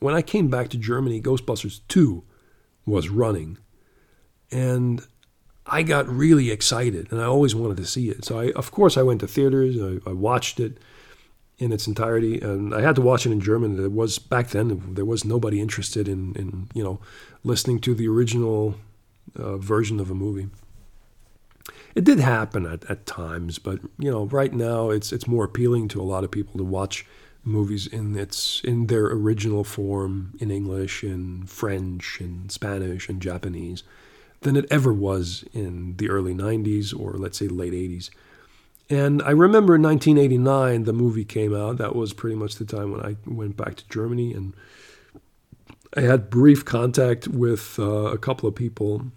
[0.00, 2.24] when I came back to Germany, Ghostbusters two
[2.86, 3.58] was running,
[4.50, 5.06] and
[5.66, 8.24] I got really excited and I always wanted to see it.
[8.24, 9.76] So I, of course, I went to theaters.
[9.80, 10.78] I, I, watched it
[11.60, 13.76] in its entirety, and I had to watch it in German.
[13.76, 16.98] There was back then there was nobody interested in, in you know
[17.44, 18.74] listening to the original
[19.36, 20.48] uh, version of a movie.
[21.94, 25.88] It did happen at, at times, but you know, right now it's it's more appealing
[25.88, 27.06] to a lot of people to watch
[27.44, 33.82] movies in its in their original form in English, in French, in Spanish, and Japanese
[34.40, 38.08] than it ever was in the early 90s or let's say late 80s.
[38.90, 41.78] And I remember in 1989, the movie came out.
[41.78, 44.34] That was pretty much the time when I went back to Germany.
[44.34, 44.52] And
[45.96, 49.12] I had brief contact with uh, a couple of people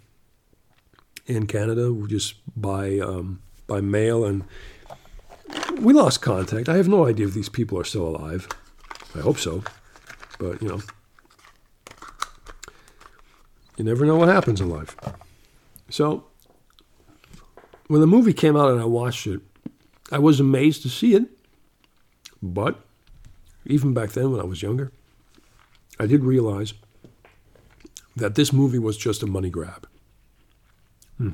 [1.26, 4.24] in Canada just by, um, by mail.
[4.24, 4.44] And
[5.80, 6.68] we lost contact.
[6.68, 8.46] I have no idea if these people are still alive.
[9.16, 9.64] I hope so.
[10.38, 10.80] But, you know,
[13.76, 14.96] you never know what happens in life.
[15.90, 16.26] So,
[17.88, 19.40] when the movie came out and I watched it,
[20.10, 21.24] I was amazed to see it.
[22.42, 22.80] But
[23.64, 24.92] even back then, when I was younger,
[25.98, 26.74] I did realize
[28.16, 29.88] that this movie was just a money grab.
[31.16, 31.30] Hmm.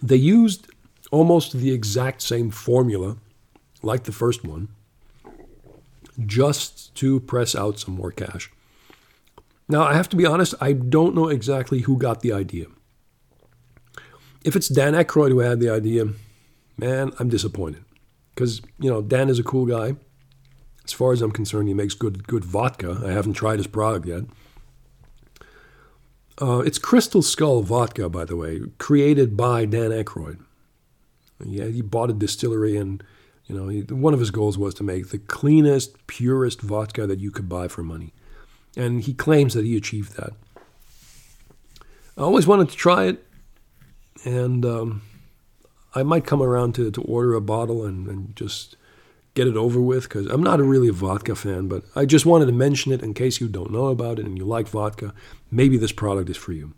[0.00, 0.68] They used
[1.10, 3.16] almost the exact same formula
[3.82, 4.68] like the first one,
[6.26, 8.50] just to press out some more cash.
[9.68, 12.66] Now, I have to be honest, I don't know exactly who got the idea.
[14.44, 16.08] If it's Dan Aykroyd who had the idea,
[16.78, 17.84] man, I'm disappointed.
[18.34, 19.96] Because, you know, Dan is a cool guy.
[20.84, 23.02] As far as I'm concerned, he makes good good vodka.
[23.04, 24.24] I haven't tried his product yet.
[26.40, 30.38] Uh, it's Crystal Skull vodka, by the way, created by Dan Aykroyd.
[31.44, 33.02] Yeah, he bought a distillery, and
[33.46, 37.18] you know, he, one of his goals was to make the cleanest, purest vodka that
[37.18, 38.14] you could buy for money,
[38.76, 40.32] and he claims that he achieved that.
[42.16, 43.26] I always wanted to try it,
[44.24, 45.02] and um,
[45.98, 48.76] I might come around to, to order a bottle and, and just
[49.34, 52.26] get it over with because I'm not a really a vodka fan, but I just
[52.26, 55.14] wanted to mention it in case you don't know about it and you like vodka.
[55.50, 56.74] Maybe this product is for you.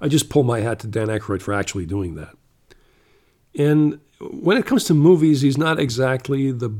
[0.00, 2.36] I just pull my hat to Dan Aykroyd for actually doing that.
[3.58, 6.70] And when it comes to movies, he's not exactly the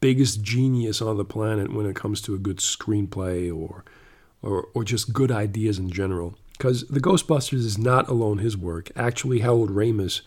[0.00, 3.84] biggest genius on the planet when it comes to a good screenplay or
[4.40, 6.36] or, or just good ideas in general.
[6.52, 8.90] Because The Ghostbusters is not alone his work.
[8.96, 10.22] Actually, Harold Ramis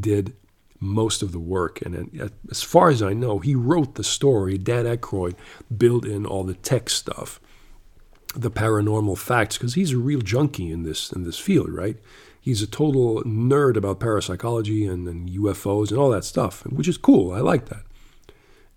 [0.00, 0.34] did
[0.80, 1.80] most of the work.
[1.82, 4.58] And uh, as far as I know, he wrote the story.
[4.58, 5.34] Dan Aykroyd
[5.76, 7.40] built in all the tech stuff,
[8.34, 11.98] the paranormal facts, because he's a real junkie in this in this field, right?
[12.40, 16.96] He's a total nerd about parapsychology and, and UFOs and all that stuff, which is
[16.96, 17.32] cool.
[17.32, 17.82] I like that.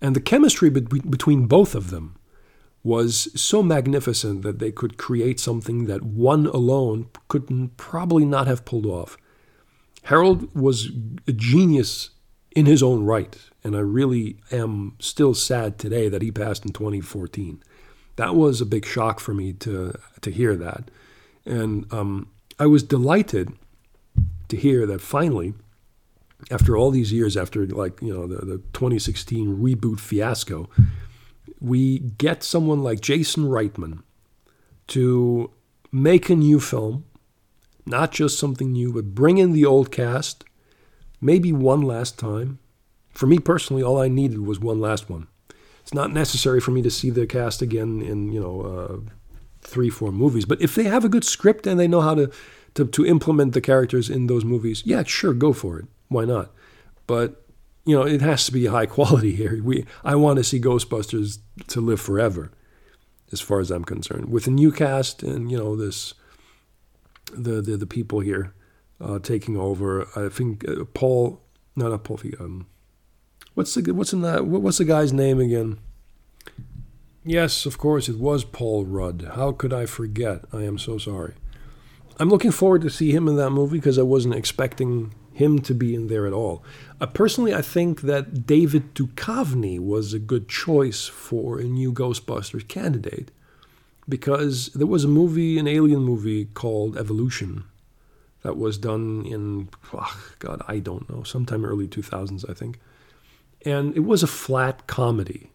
[0.00, 2.16] And the chemistry be- between both of them
[2.82, 8.64] was so magnificent that they could create something that one alone could probably not have
[8.64, 9.16] pulled off.
[10.04, 10.90] Harold was
[11.26, 12.10] a genius
[12.56, 16.72] in his own right, and I really am still sad today that he passed in
[16.72, 17.62] 2014.
[18.16, 20.90] That was a big shock for me to to hear that,
[21.46, 22.28] and um,
[22.58, 23.52] I was delighted
[24.48, 25.54] to hear that finally,
[26.50, 30.68] after all these years, after like you know the, the 2016 reboot fiasco,
[31.60, 34.02] we get someone like Jason Reitman
[34.88, 35.50] to
[35.92, 37.04] make a new film
[37.90, 40.44] not just something new, but bring in the old cast,
[41.20, 42.58] maybe one last time.
[43.10, 45.26] For me personally, all I needed was one last one.
[45.82, 49.10] It's not necessary for me to see the cast again in you know uh,
[49.60, 50.44] three, four movies.
[50.44, 52.30] But if they have a good script and they know how to,
[52.74, 55.86] to to implement the characters in those movies, yeah, sure, go for it.
[56.08, 56.52] Why not?
[57.06, 57.44] But
[57.84, 59.60] you know, it has to be high quality here.
[59.62, 62.52] We I want to see Ghostbusters to live forever,
[63.32, 64.30] as far as I'm concerned.
[64.30, 66.14] With a new cast and you know this
[67.30, 68.54] the the, the people here
[69.00, 70.06] uh, taking over.
[70.16, 71.40] I think uh, Paul,
[71.76, 72.20] no, not Paul.
[72.38, 72.66] Um,
[73.54, 74.46] what's the what's in that?
[74.46, 75.78] What's the guy's name again?
[77.24, 79.32] Yes, of course, it was Paul Rudd.
[79.34, 80.44] How could I forget?
[80.52, 81.34] I am so sorry.
[82.18, 85.74] I'm looking forward to see him in that movie because I wasn't expecting him to
[85.74, 86.62] be in there at all.
[87.00, 92.66] Uh, personally, I think that David Duchovny was a good choice for a new Ghostbusters
[92.68, 93.30] candidate
[94.08, 97.64] because there was a movie, an alien movie called Evolution,
[98.42, 102.80] that was done in, oh, God, I don't know, sometime early 2000s, I think.
[103.64, 105.50] And it was a flat comedy,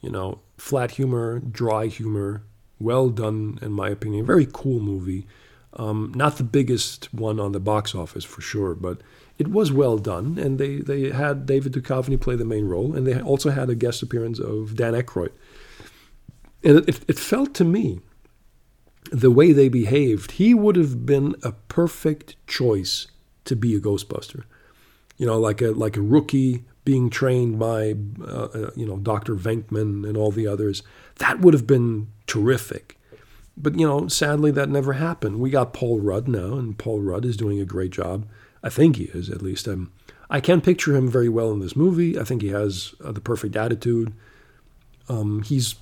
[0.00, 2.42] you know, flat humor, dry humor,
[2.78, 4.24] well done, in my opinion.
[4.24, 5.26] Very cool movie.
[5.74, 9.02] Um, not the biggest one on the box office for sure, but
[9.38, 10.38] it was well done.
[10.38, 13.74] And they, they had David Duchovny play the main role, and they also had a
[13.74, 15.30] guest appearance of Dan Aykroyd.
[16.62, 18.00] And it, it felt to me,
[19.10, 23.06] the way they behaved, he would have been a perfect choice
[23.44, 24.44] to be a Ghostbuster.
[25.16, 29.34] You know, like a like a rookie being trained by uh, uh you know Dr.
[29.34, 30.82] Venkman and all the others.
[31.16, 32.98] That would have been terrific.
[33.56, 35.40] But you know, sadly, that never happened.
[35.40, 38.26] We got Paul Rudd now, and Paul Rudd is doing a great job.
[38.62, 39.68] I think he is, at least.
[39.68, 39.92] Um,
[40.30, 42.18] I can picture him very well in this movie.
[42.18, 44.12] I think he has uh, the perfect attitude.
[45.08, 45.74] Um, he's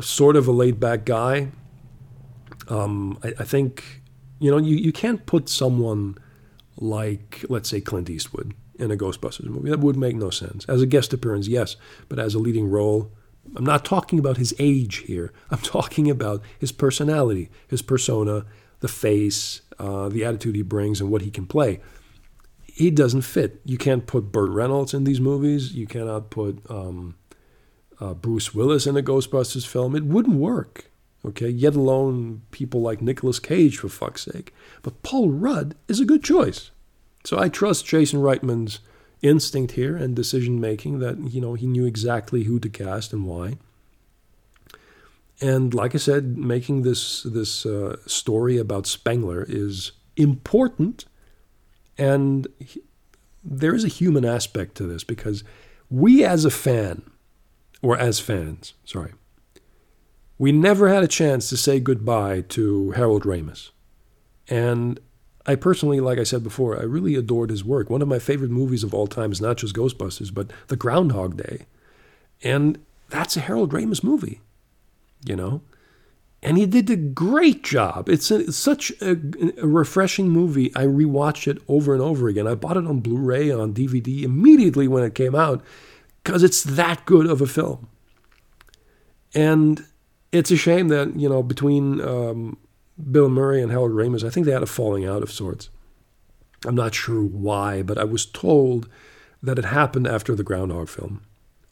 [0.00, 1.48] sort of a laid back guy.
[2.68, 4.02] Um, I, I, think,
[4.38, 6.16] you know, you, you can't put someone
[6.76, 9.70] like, let's say, Clint Eastwood in a Ghostbusters movie.
[9.70, 10.64] That would make no sense.
[10.66, 11.76] As a guest appearance, yes,
[12.08, 13.12] but as a leading role,
[13.56, 15.32] I'm not talking about his age here.
[15.50, 18.46] I'm talking about his personality, his persona,
[18.80, 21.80] the face, uh, the attitude he brings, and what he can play.
[22.62, 23.60] He doesn't fit.
[23.64, 25.74] You can't put Burt Reynolds in these movies.
[25.74, 27.14] You cannot put um,
[28.04, 29.96] uh, Bruce Willis in a Ghostbusters film.
[29.96, 30.90] It wouldn't work.
[31.24, 34.52] Okay, yet alone people like Nicolas Cage, for fuck's sake.
[34.82, 36.70] But Paul Rudd is a good choice.
[37.24, 38.80] So I trust Jason Reitman's
[39.22, 43.24] instinct here and decision making that, you know, he knew exactly who to cast and
[43.24, 43.56] why.
[45.40, 51.06] And like I said, making this this uh, story about Spengler is important,
[51.98, 52.82] and he,
[53.42, 55.42] there is a human aspect to this because
[55.90, 57.02] we, as a fan,
[57.84, 59.12] or as fans, sorry,
[60.38, 63.70] we never had a chance to say goodbye to Harold Ramis,
[64.48, 64.98] and
[65.46, 67.90] I personally, like I said before, I really adored his work.
[67.90, 71.36] One of my favorite movies of all time is not just Ghostbusters, but The Groundhog
[71.36, 71.66] Day.
[72.42, 72.78] And
[73.10, 74.40] that's a Harold Ramis movie,
[75.26, 75.60] you know?
[76.42, 78.08] And he did a great job.
[78.08, 79.12] It's, a, it's such a,
[79.62, 80.74] a, refreshing movie.
[80.74, 82.46] I rewatched it over and over again.
[82.46, 85.62] I bought it on Blu ray, on DVD immediately when it came out
[86.24, 87.88] because it's that good of a film.
[89.34, 89.84] And
[90.32, 92.56] it's a shame that, you know, between um,
[93.10, 95.68] Bill Murray and Harold Ramis, I think they had a falling out of sorts.
[96.66, 98.88] I'm not sure why, but I was told
[99.42, 101.22] that it happened after the Groundhog film.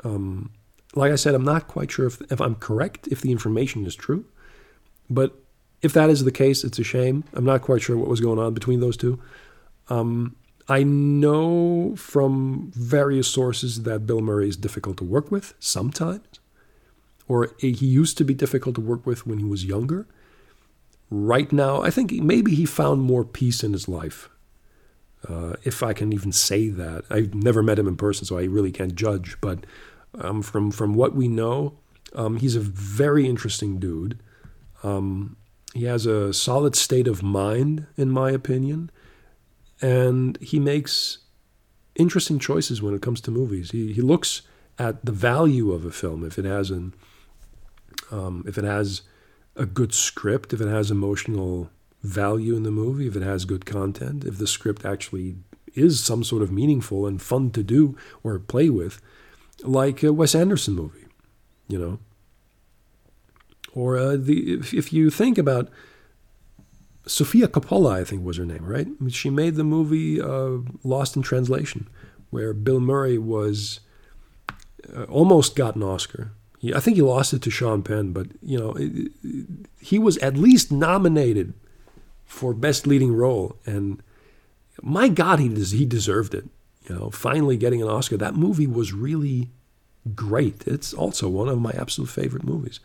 [0.04, 0.50] Um,
[0.94, 3.94] like I said, I'm not quite sure if, if I'm correct, if the information is
[3.94, 4.26] true.
[5.08, 5.34] But
[5.80, 7.24] if that is the case, it's a shame.
[7.32, 9.18] I'm not quite sure what was going on between those two.
[9.88, 10.36] Um,
[10.68, 16.40] I know from various sources that Bill Murray is difficult to work with sometimes,
[17.28, 20.06] or he used to be difficult to work with when he was younger
[21.12, 24.30] right now, I think maybe he found more peace in his life.
[25.28, 28.44] Uh, if I can even say that, I've never met him in person, so I
[28.44, 29.36] really can't judge.
[29.40, 29.64] But
[30.18, 31.78] um, from from what we know,
[32.14, 34.18] um, he's a very interesting dude.
[34.82, 35.36] Um,
[35.74, 38.90] he has a solid state of mind, in my opinion,
[39.82, 41.18] and he makes
[41.96, 43.72] interesting choices when it comes to movies.
[43.72, 44.42] He he looks
[44.78, 46.94] at the value of a film if it has an
[48.10, 49.02] um, if it has
[49.56, 51.70] a good script, if it has emotional
[52.02, 55.36] value in the movie, if it has good content, if the script actually
[55.74, 59.00] is some sort of meaningful and fun to do or play with,
[59.62, 61.06] like a Wes Anderson movie,
[61.68, 61.98] you know.
[63.74, 65.70] Or uh, the if, if you think about
[67.06, 68.86] Sofia Coppola, I think was her name, right?
[69.08, 71.88] She made the movie uh, Lost in Translation,
[72.30, 73.80] where Bill Murray was
[74.94, 76.32] uh, almost got an Oscar
[76.74, 79.50] I think he lost it to Sean Penn, but you know, it, it,
[79.80, 81.54] he was at least nominated
[82.24, 84.00] for best leading role, and
[84.80, 86.44] my God, he des- he deserved it.
[86.88, 88.16] You know, finally getting an Oscar.
[88.16, 89.50] That movie was really
[90.14, 90.66] great.
[90.66, 92.78] It's also one of my absolute favorite movies,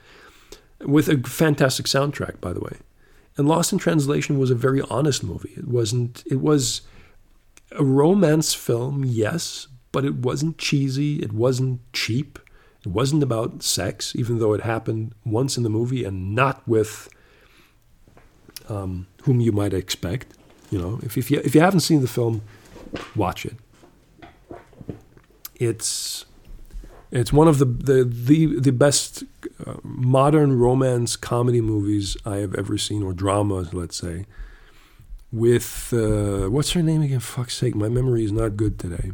[0.82, 2.78] with a fantastic soundtrack, by the way.
[3.38, 5.54] And Lost in Translation was a very honest movie.
[5.56, 6.24] It wasn't.
[6.26, 6.82] It was
[7.72, 11.18] a romance film, yes, but it wasn't cheesy.
[11.18, 12.40] It wasn't cheap
[12.88, 17.10] it wasn't about sex, even though it happened once in the movie and not with
[18.70, 20.28] um, whom you might expect.
[20.72, 22.44] You know, if, if, you, if you haven't seen the film,
[23.14, 23.56] watch it.
[25.56, 26.26] It's
[27.12, 29.24] it's one of the the the, the best
[29.66, 34.26] uh, modern romance comedy movies I have ever seen, or dramas, let's say.
[35.32, 37.20] With uh, what's her name again?
[37.20, 39.12] Fuck's sake, my memory is not good today.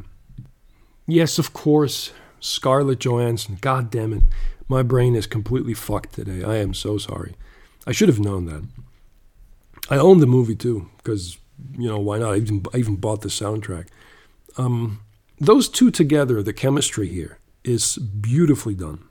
[1.07, 3.57] Yes, of course, Scarlett Johansson.
[3.61, 4.23] God damn it.
[4.67, 6.43] My brain is completely fucked today.
[6.43, 7.35] I am so sorry.
[7.85, 8.63] I should have known that.
[9.89, 11.37] I own the movie too, because,
[11.77, 12.33] you know, why not?
[12.33, 13.87] I even, I even bought the soundtrack.
[14.57, 15.01] Um,
[15.39, 19.03] those two together, the chemistry here is beautifully done.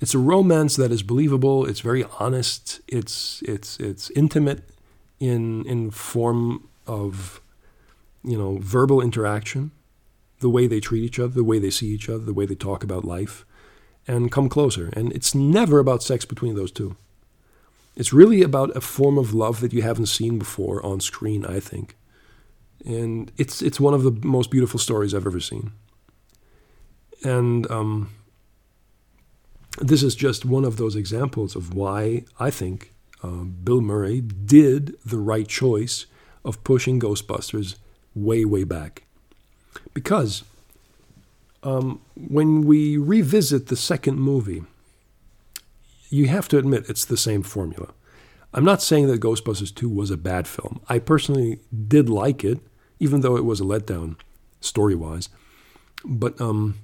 [0.00, 1.64] It's a romance that is believable.
[1.66, 2.80] It's very honest.
[2.86, 4.68] It's it's it's intimate
[5.18, 7.40] in in form of
[8.22, 9.70] you know verbal interaction
[10.40, 12.54] the way they treat each other, the way they see each other, the way they
[12.54, 13.46] talk about life,
[14.06, 14.90] and come closer.
[14.92, 16.96] And it's never about sex between those two.
[17.96, 21.60] It's really about a form of love that you haven't seen before on screen, I
[21.60, 21.96] think.
[22.84, 25.72] And it's it's one of the most beautiful stories I've ever seen.
[27.26, 28.10] And um,
[29.80, 34.96] this is just one of those examples of why I think uh, Bill Murray did
[35.04, 36.06] the right choice
[36.44, 37.74] of pushing Ghostbusters
[38.14, 39.02] way, way back.
[39.92, 40.44] Because
[41.64, 44.62] um, when we revisit the second movie,
[46.08, 47.88] you have to admit it's the same formula.
[48.54, 50.80] I'm not saying that Ghostbusters 2 was a bad film.
[50.88, 51.58] I personally
[51.88, 52.60] did like it,
[53.00, 54.14] even though it was a letdown
[54.60, 55.28] story wise.
[56.04, 56.78] But um,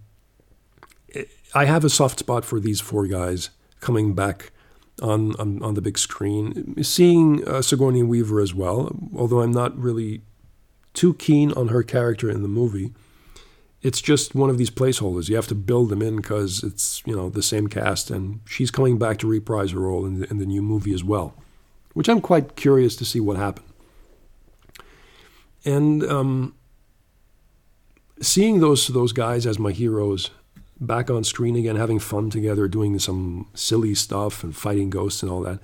[1.55, 3.51] I have a soft spot for these four guys
[3.81, 4.53] coming back
[5.03, 6.83] on, on, on the big screen.
[6.83, 10.23] Seeing uh, Sigourney Weaver as well, although I'm not really
[10.95, 12.93] too keen on her character in the movie
[13.83, 15.29] it's just one of these placeholders.
[15.29, 18.71] You have to build them in because it's you know the same cast, and she's
[18.71, 21.35] coming back to reprise her role in the, in the new movie as well,
[21.93, 23.67] which I'm quite curious to see what happened.
[25.65, 26.55] And um,
[28.21, 30.31] seeing those those guys as my heroes
[30.87, 35.31] back on screen again, having fun together, doing some silly stuff and fighting ghosts and
[35.31, 35.61] all that.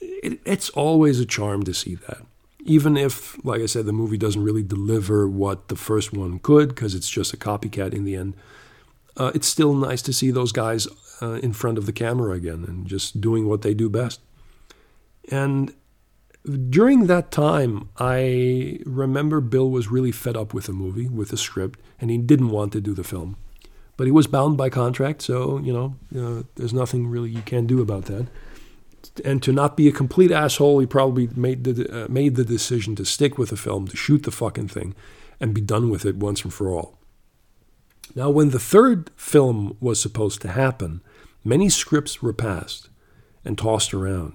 [0.00, 2.22] It, it's always a charm to see that.
[2.64, 6.68] Even if, like I said, the movie doesn't really deliver what the first one could,
[6.68, 8.34] because it's just a copycat in the end,
[9.16, 10.86] uh, it's still nice to see those guys
[11.22, 14.20] uh, in front of the camera again and just doing what they do best.
[15.30, 15.72] And
[16.70, 21.36] during that time, I remember Bill was really fed up with the movie, with the
[21.36, 23.36] script, and he didn't want to do the film.
[23.98, 27.66] But he was bound by contract, so, you know, uh, there's nothing really you can
[27.66, 28.28] do about that.
[29.24, 32.94] And to not be a complete asshole, he probably made the, uh, made the decision
[32.94, 34.94] to stick with the film, to shoot the fucking thing,
[35.40, 36.96] and be done with it once and for all.
[38.14, 41.02] Now, when the third film was supposed to happen,
[41.44, 42.90] many scripts were passed
[43.44, 44.34] and tossed around.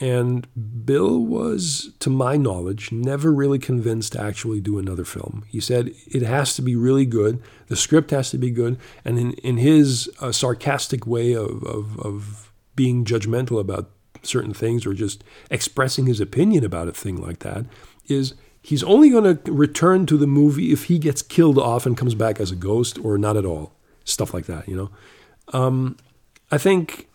[0.00, 0.46] And
[0.84, 5.44] Bill was, to my knowledge, never really convinced to actually do another film.
[5.48, 9.18] He said it has to be really good, the script has to be good, and
[9.18, 13.90] in, in his uh, sarcastic way of, of, of being judgmental about
[14.22, 17.64] certain things or just expressing his opinion about a thing like that,
[18.06, 21.96] is he's only going to return to the movie if he gets killed off and
[21.96, 23.72] comes back as a ghost or not at all.
[24.04, 24.90] Stuff like that, you know?
[25.52, 25.96] Um,
[26.52, 27.07] I think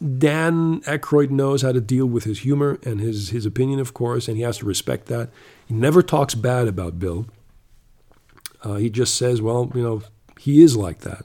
[0.00, 4.28] Dan Aykroyd knows how to deal with his humor and his, his opinion, of course,
[4.28, 5.30] and he has to respect that.
[5.66, 7.26] He never talks bad about Bill.
[8.62, 10.02] Uh, he just says, well, you know,
[10.38, 11.24] he is like that.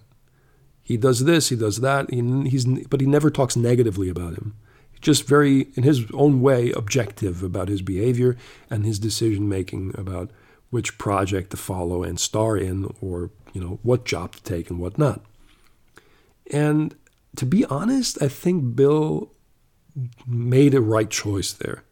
[0.81, 4.55] He does this, he does that, he, he's, but he never talks negatively about him.
[4.91, 8.37] He's just very, in his own way, objective about his behavior
[8.69, 10.31] and his decision making about
[10.69, 14.79] which project to follow and star in, or you know what job to take and
[14.79, 15.21] what not.
[16.51, 16.95] And
[17.35, 19.31] to be honest, I think Bill
[20.27, 21.83] made a right choice there.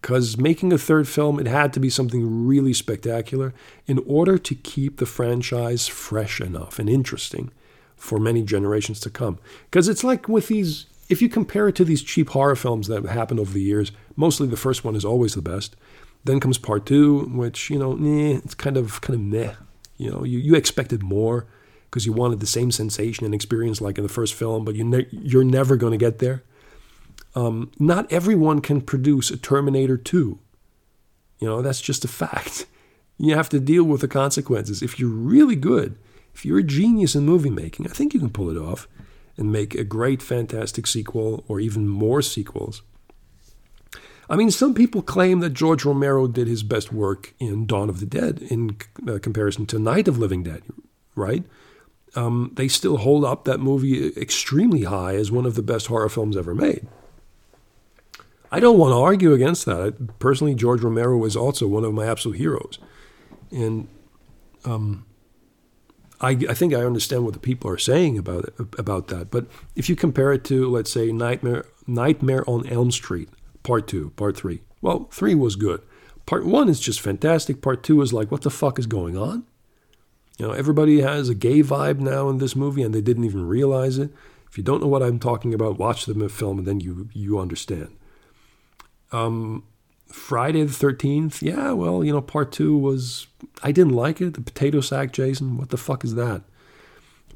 [0.00, 3.54] Because making a third film, it had to be something really spectacular
[3.86, 7.50] in order to keep the franchise fresh enough and interesting
[7.96, 9.38] for many generations to come.
[9.70, 12.96] Because it's like with these, if you compare it to these cheap horror films that
[12.96, 15.74] have happened over the years, mostly the first one is always the best.
[16.24, 19.54] Then comes part two, which, you know, eh, it's kind of, kind of meh.
[19.96, 21.46] You know, you, you expected more
[21.94, 24.82] because you wanted the same sensation and experience like in the first film, but you
[24.82, 26.42] ne- you're never going to get there.
[27.36, 30.36] Um, not everyone can produce a Terminator 2.
[31.38, 32.66] You know, that's just a fact.
[33.16, 34.82] You have to deal with the consequences.
[34.82, 35.96] If you're really good,
[36.34, 38.88] if you're a genius in movie making, I think you can pull it off
[39.36, 42.82] and make a great, fantastic sequel or even more sequels.
[44.28, 48.00] I mean, some people claim that George Romero did his best work in Dawn of
[48.00, 50.64] the Dead in uh, comparison to Night of Living Dead,
[51.14, 51.44] right?
[52.16, 56.08] Um, they still hold up that movie extremely high as one of the best horror
[56.08, 56.86] films ever made.
[58.52, 59.80] I don't want to argue against that.
[59.80, 59.90] I,
[60.20, 62.78] personally, George Romero was also one of my absolute heroes,
[63.50, 63.88] and
[64.64, 65.06] um,
[66.20, 69.30] I, I, think I understand what the people are saying about it, about that.
[69.30, 73.28] But if you compare it to, let's say, Nightmare Nightmare on Elm Street,
[73.64, 75.82] Part Two, Part Three, well, three was good.
[76.26, 77.60] Part one is just fantastic.
[77.60, 79.44] Part two is like, what the fuck is going on?
[80.38, 83.46] You know, everybody has a gay vibe now in this movie, and they didn't even
[83.46, 84.10] realize it.
[84.50, 87.38] If you don't know what I'm talking about, watch the film, and then you you
[87.38, 87.96] understand.
[89.12, 89.64] Um,
[90.08, 93.28] Friday the Thirteenth, yeah, well, you know, part two was
[93.62, 94.34] I didn't like it.
[94.34, 96.42] The potato sack, Jason, what the fuck is that?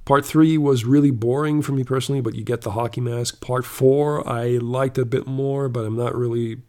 [0.05, 3.41] Part three was really boring for me personally, but you get the hockey mask.
[3.41, 6.63] Part four, I liked a bit more, but I'm not really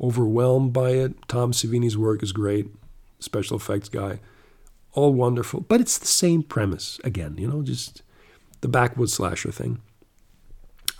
[0.00, 1.14] overwhelmed by it.
[1.26, 2.68] Tom Savini's work is great,
[3.18, 4.20] special effects guy
[4.92, 8.02] all wonderful, but it's the same premise again, you know, just
[8.60, 9.80] the backwoods slasher thing.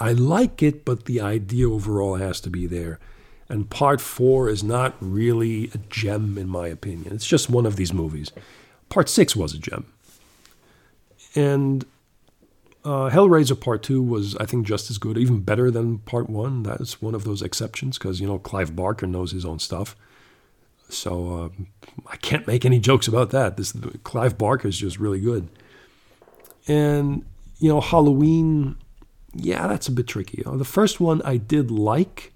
[0.01, 2.99] I like it, but the idea overall has to be there.
[3.49, 7.14] And part four is not really a gem, in my opinion.
[7.14, 8.32] It's just one of these movies.
[8.88, 9.86] Part six was a gem.
[11.34, 11.84] And
[12.84, 16.64] uh, Hellraiser Part 2 was, I think, just as good, even better than Part 1.
[16.64, 19.95] That's one of those exceptions because, you know, Clive Barker knows his own stuff.
[20.93, 21.64] So uh,
[22.07, 23.57] I can't make any jokes about that.
[23.57, 23.72] This
[24.05, 25.49] Clive Barker is just really good.
[26.68, 27.24] And
[27.59, 28.76] you know, Halloween,
[29.34, 30.43] yeah, that's a bit tricky.
[30.45, 32.32] the first one I did like,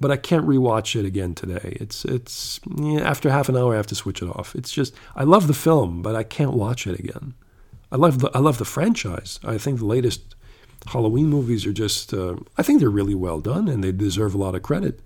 [0.00, 1.76] but I can't rewatch it again today.
[1.80, 4.54] It's it's yeah, after half an hour I have to switch it off.
[4.54, 7.34] It's just I love the film, but I can't watch it again.
[7.92, 9.38] I love the I love the franchise.
[9.44, 10.34] I think the latest
[10.86, 14.38] Halloween movies are just uh, I think they're really well done and they deserve a
[14.38, 15.00] lot of credit.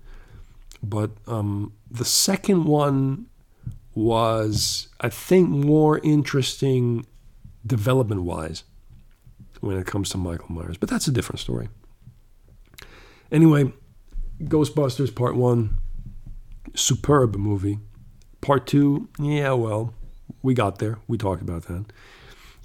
[0.81, 3.27] But um, the second one
[3.93, 7.05] was, I think, more interesting
[7.65, 8.63] development wise
[9.59, 10.77] when it comes to Michael Myers.
[10.77, 11.69] But that's a different story.
[13.31, 13.73] Anyway,
[14.41, 15.77] Ghostbusters Part 1,
[16.75, 17.79] superb movie.
[18.41, 19.93] Part 2, yeah, well,
[20.41, 20.97] we got there.
[21.07, 21.85] We talked about that.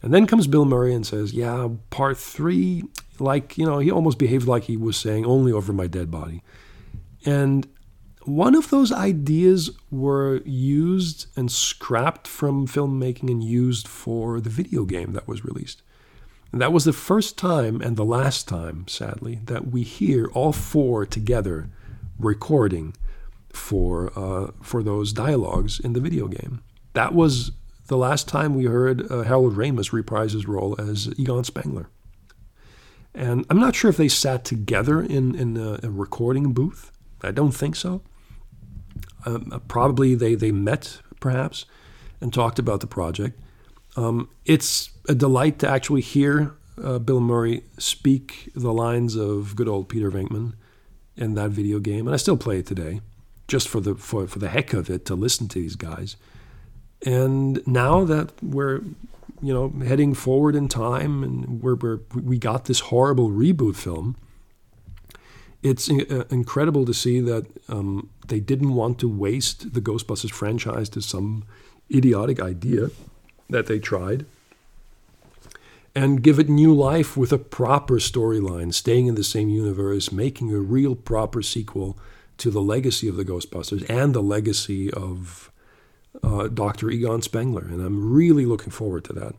[0.03, 2.85] And then comes Bill Murray and says, Yeah, part three,
[3.19, 6.43] like, you know, he almost behaved like he was saying, only over my dead body.
[7.25, 7.67] And
[8.25, 14.85] one of those ideas were used and scrapped from filmmaking and used for the video
[14.85, 15.83] game that was released.
[16.53, 20.53] And that was the first time and the last time, sadly, that we hear all
[20.53, 21.69] four together
[22.19, 22.95] recording
[23.53, 26.63] for uh, for those dialogues in the video game.
[26.93, 27.53] That was
[27.89, 31.89] the last time we heard uh, Harold Ramis reprise his role as Egon Spengler.
[33.15, 36.91] And I'm not sure if they sat together in, in a, a recording booth.
[37.23, 38.03] I don't think so.
[39.27, 41.65] Um, uh, probably they, they met, perhaps,
[42.21, 43.39] and talked about the project.
[43.97, 49.69] Um, it's a delight to actually hear uh, Bill Murray speak the lines of good
[49.69, 50.55] old Peter Venkman
[51.17, 53.01] in that video game, and I still play it today,
[53.47, 56.17] just for the for, for the heck of it to listen to these guys.
[57.07, 58.81] And now that we're
[59.41, 64.17] you know heading forward in time, and we're, we're we got this horrible reboot film,
[65.65, 70.91] it's uh, incredible to see that um, they didn't want to waste the Ghostbusters franchise
[70.91, 71.45] to some
[71.93, 72.91] idiotic idea
[73.49, 74.27] that they tried
[75.95, 80.53] and give it new life with a proper storyline, staying in the same universe, making
[80.53, 81.97] a real proper sequel
[82.37, 85.51] to the legacy of the Ghostbusters and the legacy of
[86.23, 86.91] uh, Dr.
[86.91, 87.63] Egon Spengler.
[87.63, 89.35] And I'm really looking forward to that.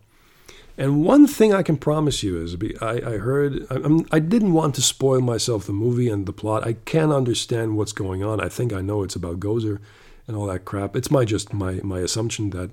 [0.78, 4.76] And one thing I can promise you is I, I heard, I, I didn't want
[4.76, 6.68] to spoil myself the movie and the plot.
[6.68, 8.42] I can't understand what's going on.
[8.42, 9.80] I think I know it's about Gozer
[10.28, 10.96] and all that crap.
[10.96, 12.72] It's my just my, my assumption that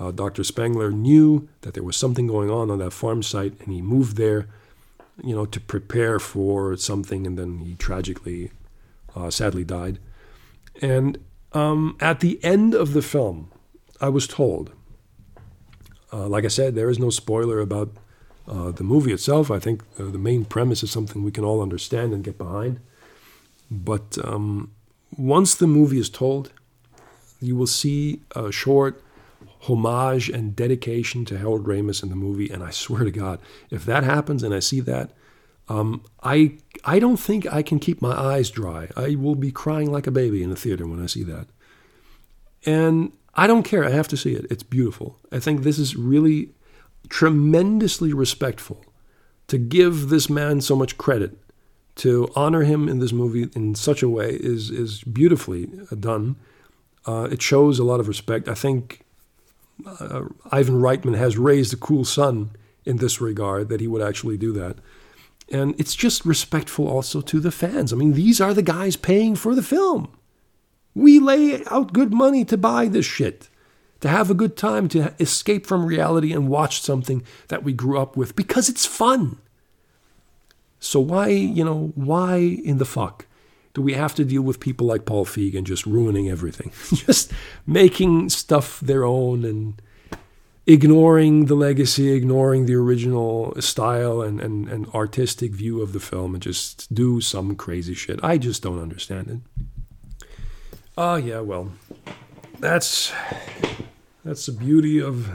[0.00, 0.42] uh, Dr.
[0.42, 4.16] Spengler knew that there was something going on on that farm site, and he moved
[4.16, 4.48] there,
[5.22, 8.50] you know, to prepare for something, and then he tragically,
[9.14, 10.00] uh, sadly died.
[10.82, 11.18] And
[11.52, 13.52] um, at the end of the film,
[14.00, 14.72] I was told,
[16.14, 17.90] uh, like I said, there is no spoiler about
[18.46, 19.50] uh, the movie itself.
[19.50, 22.78] I think uh, the main premise is something we can all understand and get behind.
[23.70, 24.70] But um,
[25.16, 26.52] once the movie is told,
[27.40, 29.02] you will see a short
[29.62, 32.48] homage and dedication to Harold Ramis in the movie.
[32.50, 33.40] And I swear to God,
[33.70, 35.10] if that happens and I see that,
[35.68, 38.88] um, I I don't think I can keep my eyes dry.
[38.96, 41.46] I will be crying like a baby in the theater when I see that.
[42.66, 43.84] And I don't care.
[43.84, 44.46] I have to see it.
[44.50, 45.18] It's beautiful.
[45.32, 46.50] I think this is really
[47.08, 48.84] tremendously respectful
[49.48, 51.36] to give this man so much credit.
[51.96, 56.34] To honor him in this movie in such a way is is beautifully done.
[57.06, 58.48] Uh, it shows a lot of respect.
[58.48, 59.04] I think
[59.86, 62.50] uh, Ivan Reitman has raised a cool son
[62.84, 64.78] in this regard that he would actually do that.
[65.50, 67.92] And it's just respectful also to the fans.
[67.92, 70.10] I mean, these are the guys paying for the film.
[70.94, 73.48] We lay out good money to buy this shit,
[74.00, 77.98] to have a good time, to escape from reality and watch something that we grew
[77.98, 79.38] up with because it's fun.
[80.78, 83.26] So why, you know, why in the fuck
[83.72, 86.72] do we have to deal with people like Paul Feig and just ruining everything?
[86.94, 87.32] just
[87.66, 89.80] making stuff their own and
[90.66, 96.34] ignoring the legacy, ignoring the original style and, and, and artistic view of the film
[96.34, 98.20] and just do some crazy shit.
[98.22, 99.64] I just don't understand it.
[100.96, 101.72] Oh yeah, well,
[102.60, 103.12] that's
[104.24, 105.28] that's the beauty of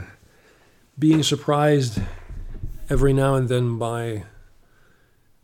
[0.98, 2.00] being surprised
[2.88, 4.24] every now and then by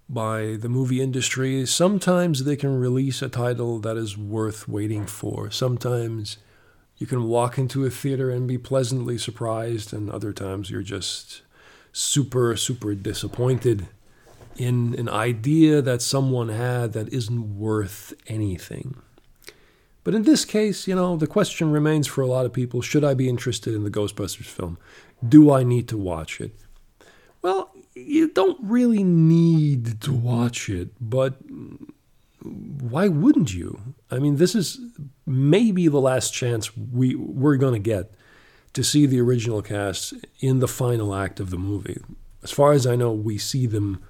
[0.09, 1.67] by the movie industry.
[1.67, 5.51] Sometimes they can release a title that is worth waiting for.
[5.51, 6.39] Sometimes
[6.97, 11.43] you can walk into a theater and be pleasantly surprised, and other times you're just
[11.93, 13.87] super, super disappointed
[14.57, 19.03] in an idea that someone had that isn't worth anything.
[20.07, 23.03] But in this case, you know, the question remains for a lot of people should
[23.03, 24.79] I be interested in the Ghostbusters film?
[25.29, 26.53] Do I need to watch it?
[27.43, 31.39] Well, you don't really need to watch it, but
[32.41, 33.95] why wouldn't you?
[34.09, 34.79] I mean, this is
[35.27, 38.13] maybe the last chance we we're going to get
[38.75, 42.01] to see the original cast in the final act of the movie.
[42.45, 44.01] As far as I know, we see them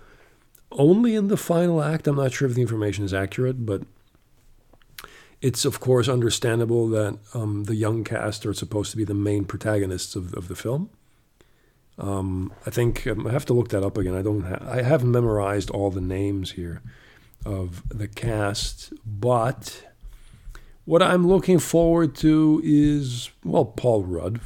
[0.73, 2.07] only in the final act.
[2.07, 3.81] I'm not sure if the information is accurate, but
[5.43, 9.45] it's of course understandable that um, the young cast are supposed to be the main
[9.45, 10.91] protagonists of, of the film.
[11.99, 14.15] Um, I think um, I have to look that up again.
[14.15, 14.43] I don't.
[14.43, 16.83] Ha- I haven't memorized all the names here
[17.45, 19.85] of the cast, but
[20.85, 24.41] what I'm looking forward to is well, Paul Rudd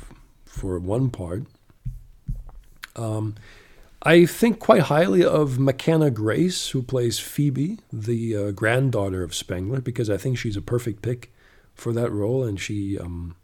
[0.44, 1.44] for one part.
[4.02, 9.80] I think quite highly of McKenna Grace, who plays Phoebe, the uh, granddaughter of Spengler,
[9.80, 11.32] because I think she's a perfect pick
[11.74, 13.36] for that role, and she um,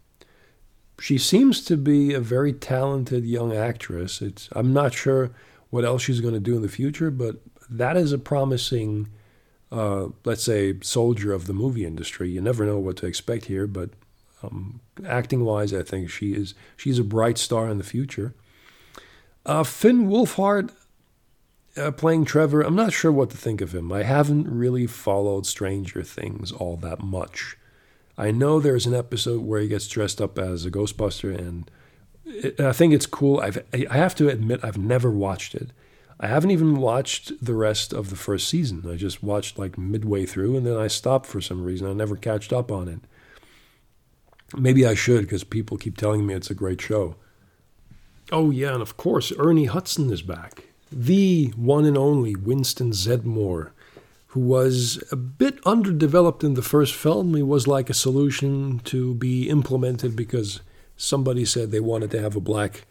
[0.98, 4.22] she seems to be a very talented young actress.
[4.22, 5.30] It's I'm not sure
[5.68, 7.36] what else she's going to do in the future, but
[7.68, 9.08] that is a promising,
[9.70, 12.30] uh, let's say, soldier of the movie industry.
[12.30, 13.90] You never know what to expect here, but
[14.42, 18.34] um, acting wise, I think she is she's a bright star in the future.
[19.46, 20.72] Uh, Finn Wolfhard
[21.76, 23.92] uh, playing Trevor, I'm not sure what to think of him.
[23.92, 27.56] I haven't really followed Stranger Things all that much.
[28.18, 31.70] I know there's an episode where he gets dressed up as a Ghostbuster, and
[32.24, 33.38] it, I think it's cool.
[33.38, 35.70] I've, I have to admit, I've never watched it.
[36.18, 38.82] I haven't even watched the rest of the first season.
[38.90, 41.86] I just watched like midway through, and then I stopped for some reason.
[41.86, 42.98] I never catched up on it.
[44.56, 47.14] Maybe I should because people keep telling me it's a great show.
[48.32, 50.64] Oh, yeah, and of course, Ernie Hudson is back.
[50.90, 53.70] The one and only Winston Zeddemore
[54.36, 57.34] who was a bit underdeveloped in the first film.
[57.34, 60.60] He was like a solution to be implemented because
[60.94, 62.84] somebody said they wanted to have a black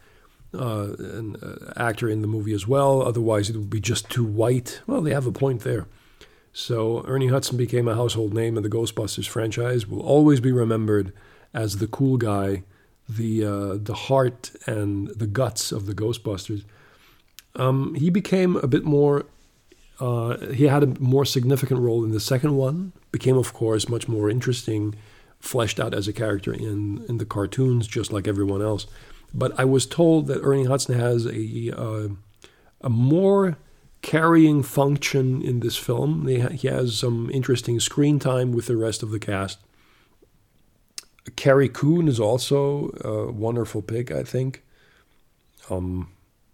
[0.56, 3.04] uh, an, uh, actor in the movie as well.
[3.04, 4.82] Otherwise, it would be just too white.
[4.88, 5.86] Well, they have a point there.
[6.52, 9.86] So Ernie Hudson became a household name in the Ghostbusters franchise.
[9.86, 11.14] Will always be remembered
[11.54, 12.64] as the cool guy,
[13.08, 16.64] the uh, the heart and the guts of the Ghostbusters.
[17.56, 19.26] Um, he became a bit more
[20.00, 22.92] uh, he had a more significant role in the second one.
[23.12, 24.96] Became, of course, much more interesting,
[25.40, 28.88] fleshed out as a character in in the cartoons, just like everyone else.
[29.34, 32.10] But I was told that Ernie Hudson has a uh,
[32.82, 33.58] a more
[34.02, 36.28] carrying function in this film.
[36.28, 39.60] He has some interesting screen time with the rest of the cast.
[41.36, 44.64] Carrie Coon is also a wonderful pick, I think.
[45.70, 46.12] Um,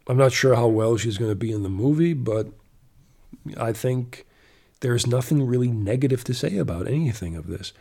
[0.07, 2.47] I'm not sure how well she's going to be in the movie, but
[3.57, 4.25] I think
[4.79, 7.73] there's nothing really negative to say about anything of this.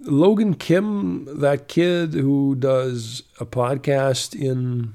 [0.00, 4.94] Logan Kim, that kid who does a podcast in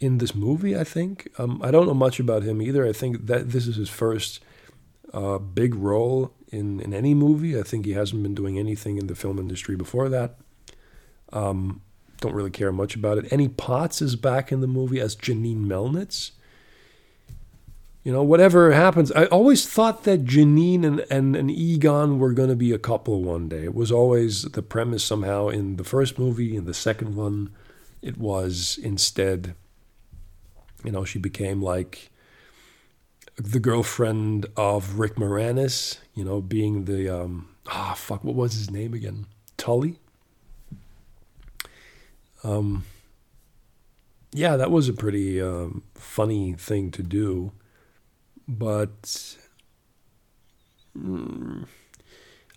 [0.00, 1.28] in this movie, I think.
[1.38, 2.84] Um, I don't know much about him either.
[2.84, 4.40] I think that this is his first
[5.14, 7.58] uh, big role in, in any movie.
[7.58, 10.36] I think he hasn't been doing anything in the film industry before that.
[11.32, 11.80] Um,
[12.20, 13.32] don't really care much about it.
[13.32, 16.32] Annie Potts is back in the movie as Janine Melnitz
[18.04, 19.12] you know, whatever happens.
[19.12, 23.22] I always thought that Janine and, and, and Egon were going to be a couple
[23.22, 23.64] one day.
[23.64, 26.56] It was always the premise somehow in the first movie.
[26.56, 27.54] In the second one,
[28.00, 29.54] it was instead,
[30.84, 32.10] you know, she became like
[33.44, 38.70] the girlfriend of Rick Moranis, you know, being the, um, ah, fuck, what was his
[38.70, 39.26] name again?
[39.56, 39.98] Tully?
[42.44, 42.84] Um,
[44.32, 47.52] yeah, that was a pretty um, funny thing to do
[48.48, 49.36] but
[50.96, 51.66] mm,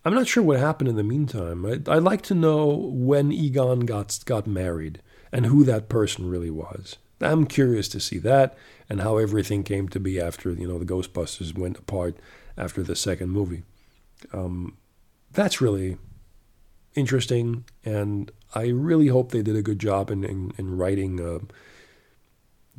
[0.03, 1.65] I'm not sure what happened in the meantime.
[1.65, 6.49] I'd, I'd like to know when Egon got got married and who that person really
[6.49, 6.97] was.
[7.25, 8.57] I'm curious to see that
[8.89, 12.17] and how everything came to be after you know the Ghostbusters went apart
[12.57, 13.63] after the second movie.
[14.31, 14.77] Um,
[15.31, 15.97] that's really
[16.95, 21.39] interesting, and I really hope they did a good job in in, in writing uh,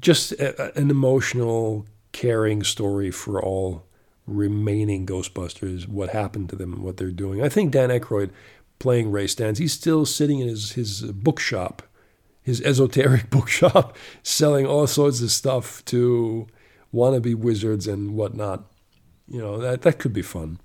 [0.01, 3.85] just a, an emotional caring story for all
[4.27, 7.43] remaining Ghostbusters, what happened to them and what they're doing.
[7.43, 8.31] I think Dan Aykroyd
[8.79, 11.83] playing Ray Stantz, he's still sitting in his, his bookshop,
[12.47, 16.47] his esoteric bookshop, selling all sorts of stuff to
[16.95, 18.63] wannabe wizards and whatnot.
[19.27, 20.61] You know, that, that could be fun.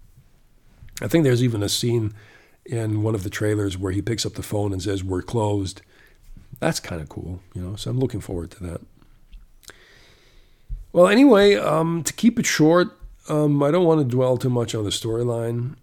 [1.02, 2.14] I think there's even a scene
[2.68, 5.82] in one of the trailers where he picks up the phone and says, We're closed.
[6.60, 8.82] That's kind of cool, you know, so I'm looking forward to that.
[10.94, 12.90] Well, anyway, um, to keep it short,
[13.28, 15.78] um, I don't want to dwell too much on the storyline.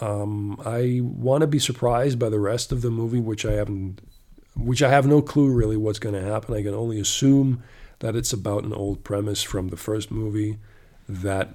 [0.00, 4.00] Um, I want to be surprised by the rest of the movie, which I haven't,
[4.56, 6.54] which I have no clue really what's going to happen.
[6.54, 7.62] I can only assume
[8.00, 10.58] that it's about an old premise from the first movie
[11.08, 11.50] that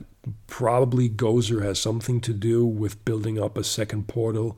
[0.48, 4.58] probably Gozer has something to do with building up a second portal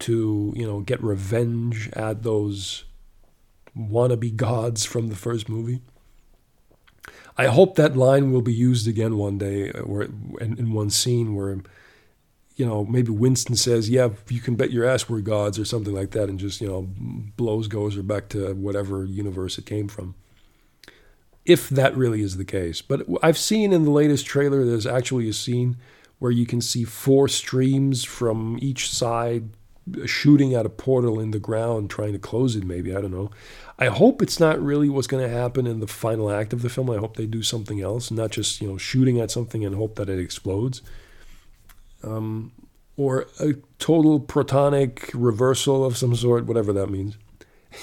[0.00, 2.84] to, you know, get revenge at those
[3.76, 5.80] wannabe gods from the first movie.
[7.38, 10.08] I hope that line will be used again one day, where
[10.40, 11.58] in, in one scene where,
[12.56, 15.94] you know, maybe Winston says, "Yeah, you can bet your ass we're gods" or something
[15.94, 16.88] like that, and just you know
[17.36, 20.14] blows Gozer back to whatever universe it came from.
[21.44, 25.28] If that really is the case, but I've seen in the latest trailer there's actually
[25.28, 25.76] a scene
[26.18, 29.50] where you can see four streams from each side
[30.06, 32.64] shooting at a portal in the ground, trying to close it.
[32.64, 33.30] Maybe I don't know.
[33.78, 36.70] I hope it's not really what's going to happen in the final act of the
[36.70, 36.90] film.
[36.90, 39.96] I hope they do something else, not just you know shooting at something and hope
[39.96, 40.80] that it explodes,
[42.02, 42.52] um,
[42.96, 47.16] or a total protonic reversal of some sort, whatever that means.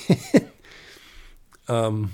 [1.68, 2.12] um,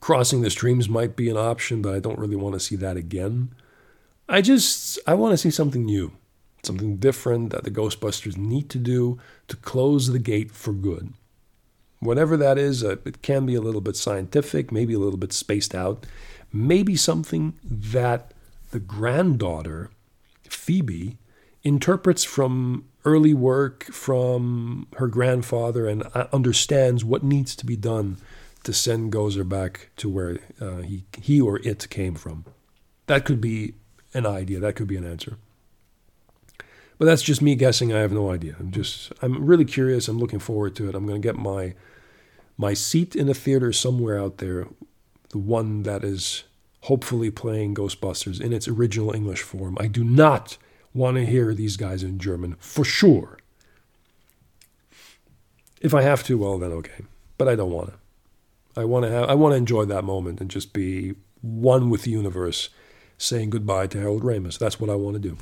[0.00, 2.96] crossing the streams might be an option, but I don't really want to see that
[2.96, 3.54] again.
[4.28, 6.12] I just I want to see something new,
[6.62, 9.18] something different that the Ghostbusters need to do
[9.48, 11.12] to close the gate for good.
[11.98, 15.32] Whatever that is, uh, it can be a little bit scientific, maybe a little bit
[15.32, 16.06] spaced out,
[16.52, 18.32] maybe something that
[18.70, 19.90] the granddaughter,
[20.52, 21.18] Phoebe,
[21.62, 28.18] interprets from early work from her grandfather and uh, understands what needs to be done
[28.62, 32.44] to send Gozer back to where uh, he, he or it came from.
[33.06, 33.74] That could be
[34.12, 34.60] an idea.
[34.60, 35.38] That could be an answer.
[36.98, 37.94] But that's just me guessing.
[37.94, 38.56] I have no idea.
[38.60, 40.06] I'm just I'm really curious.
[40.06, 40.94] I'm looking forward to it.
[40.94, 41.74] I'm going to get my
[42.58, 44.68] my seat in a theater somewhere out there,
[45.30, 46.44] the one that is
[46.82, 49.76] hopefully playing Ghostbusters in its original English form.
[49.80, 50.56] I do not
[50.94, 53.38] want to hear these guys in German for sure.
[55.80, 57.04] If I have to, well then okay.
[57.38, 57.94] But I don't want to.
[58.80, 62.02] I want to have I want to enjoy that moment and just be one with
[62.02, 62.68] the universe,
[63.18, 64.58] saying goodbye to Harold Ramis.
[64.58, 65.36] That's what I want to do.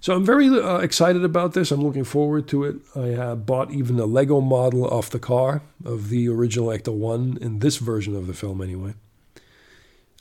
[0.00, 1.70] So I'm very uh, excited about this.
[1.70, 2.76] I'm looking forward to it.
[2.96, 7.38] I have bought even a Lego model off the car of the original Ecto 1
[7.42, 8.94] in this version of the film anyway.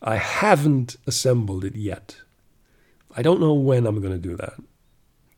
[0.01, 2.17] I haven't assembled it yet.
[3.15, 4.53] I don't know when I'm going to do that.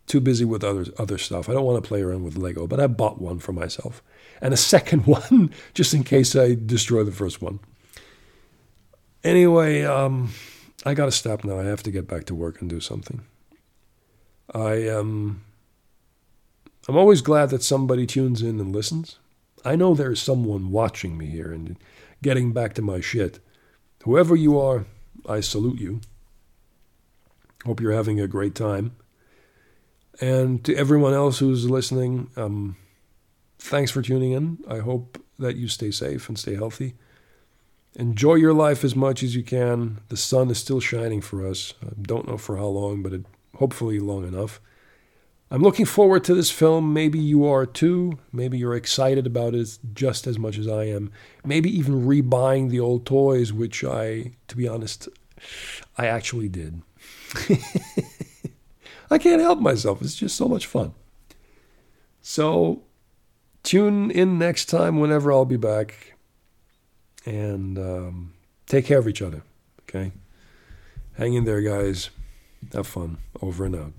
[0.08, 1.48] Too busy with other other stuff.
[1.48, 4.04] I don't want to play around with Lego, but I bought one for myself
[4.42, 7.60] and a second one just in case I destroy the first one.
[9.24, 10.32] Anyway, um,
[10.86, 11.60] I got to stop now.
[11.60, 13.22] I have to get back to work and do something.
[14.54, 15.42] I um,
[16.88, 19.18] I'm always glad that somebody tunes in and listens.
[19.64, 21.78] I know there's someone watching me here and
[22.24, 23.40] getting back to my shit.
[24.04, 24.86] Whoever you are,
[25.28, 26.02] I salute you.
[27.66, 28.96] Hope you're having a great time.
[30.20, 32.78] And to everyone else who's listening, um,
[33.60, 34.58] thanks for tuning in.
[34.68, 36.96] I hope that you stay safe and stay healthy.
[37.96, 40.00] Enjoy your life as much as you can.
[40.08, 41.74] The sun is still shining for us.
[41.84, 43.26] I don't know for how long, but it,
[43.58, 44.60] hopefully long enough.
[45.54, 46.94] I'm looking forward to this film.
[46.94, 48.18] Maybe you are too.
[48.32, 51.12] Maybe you're excited about it just as much as I am.
[51.44, 55.10] Maybe even rebuying the old toys, which I, to be honest,
[55.98, 56.82] I actually did.
[59.12, 60.02] I can't help myself.
[60.02, 60.94] It's just so much fun.
[62.22, 62.84] So
[63.62, 66.14] tune in next time whenever I'll be back.
[67.26, 68.34] And um,
[68.68, 69.44] take care of each other.
[69.82, 70.14] Okay?
[71.18, 72.10] Hang in there, guys.
[72.72, 73.18] Have fun.
[73.42, 73.94] Over and out.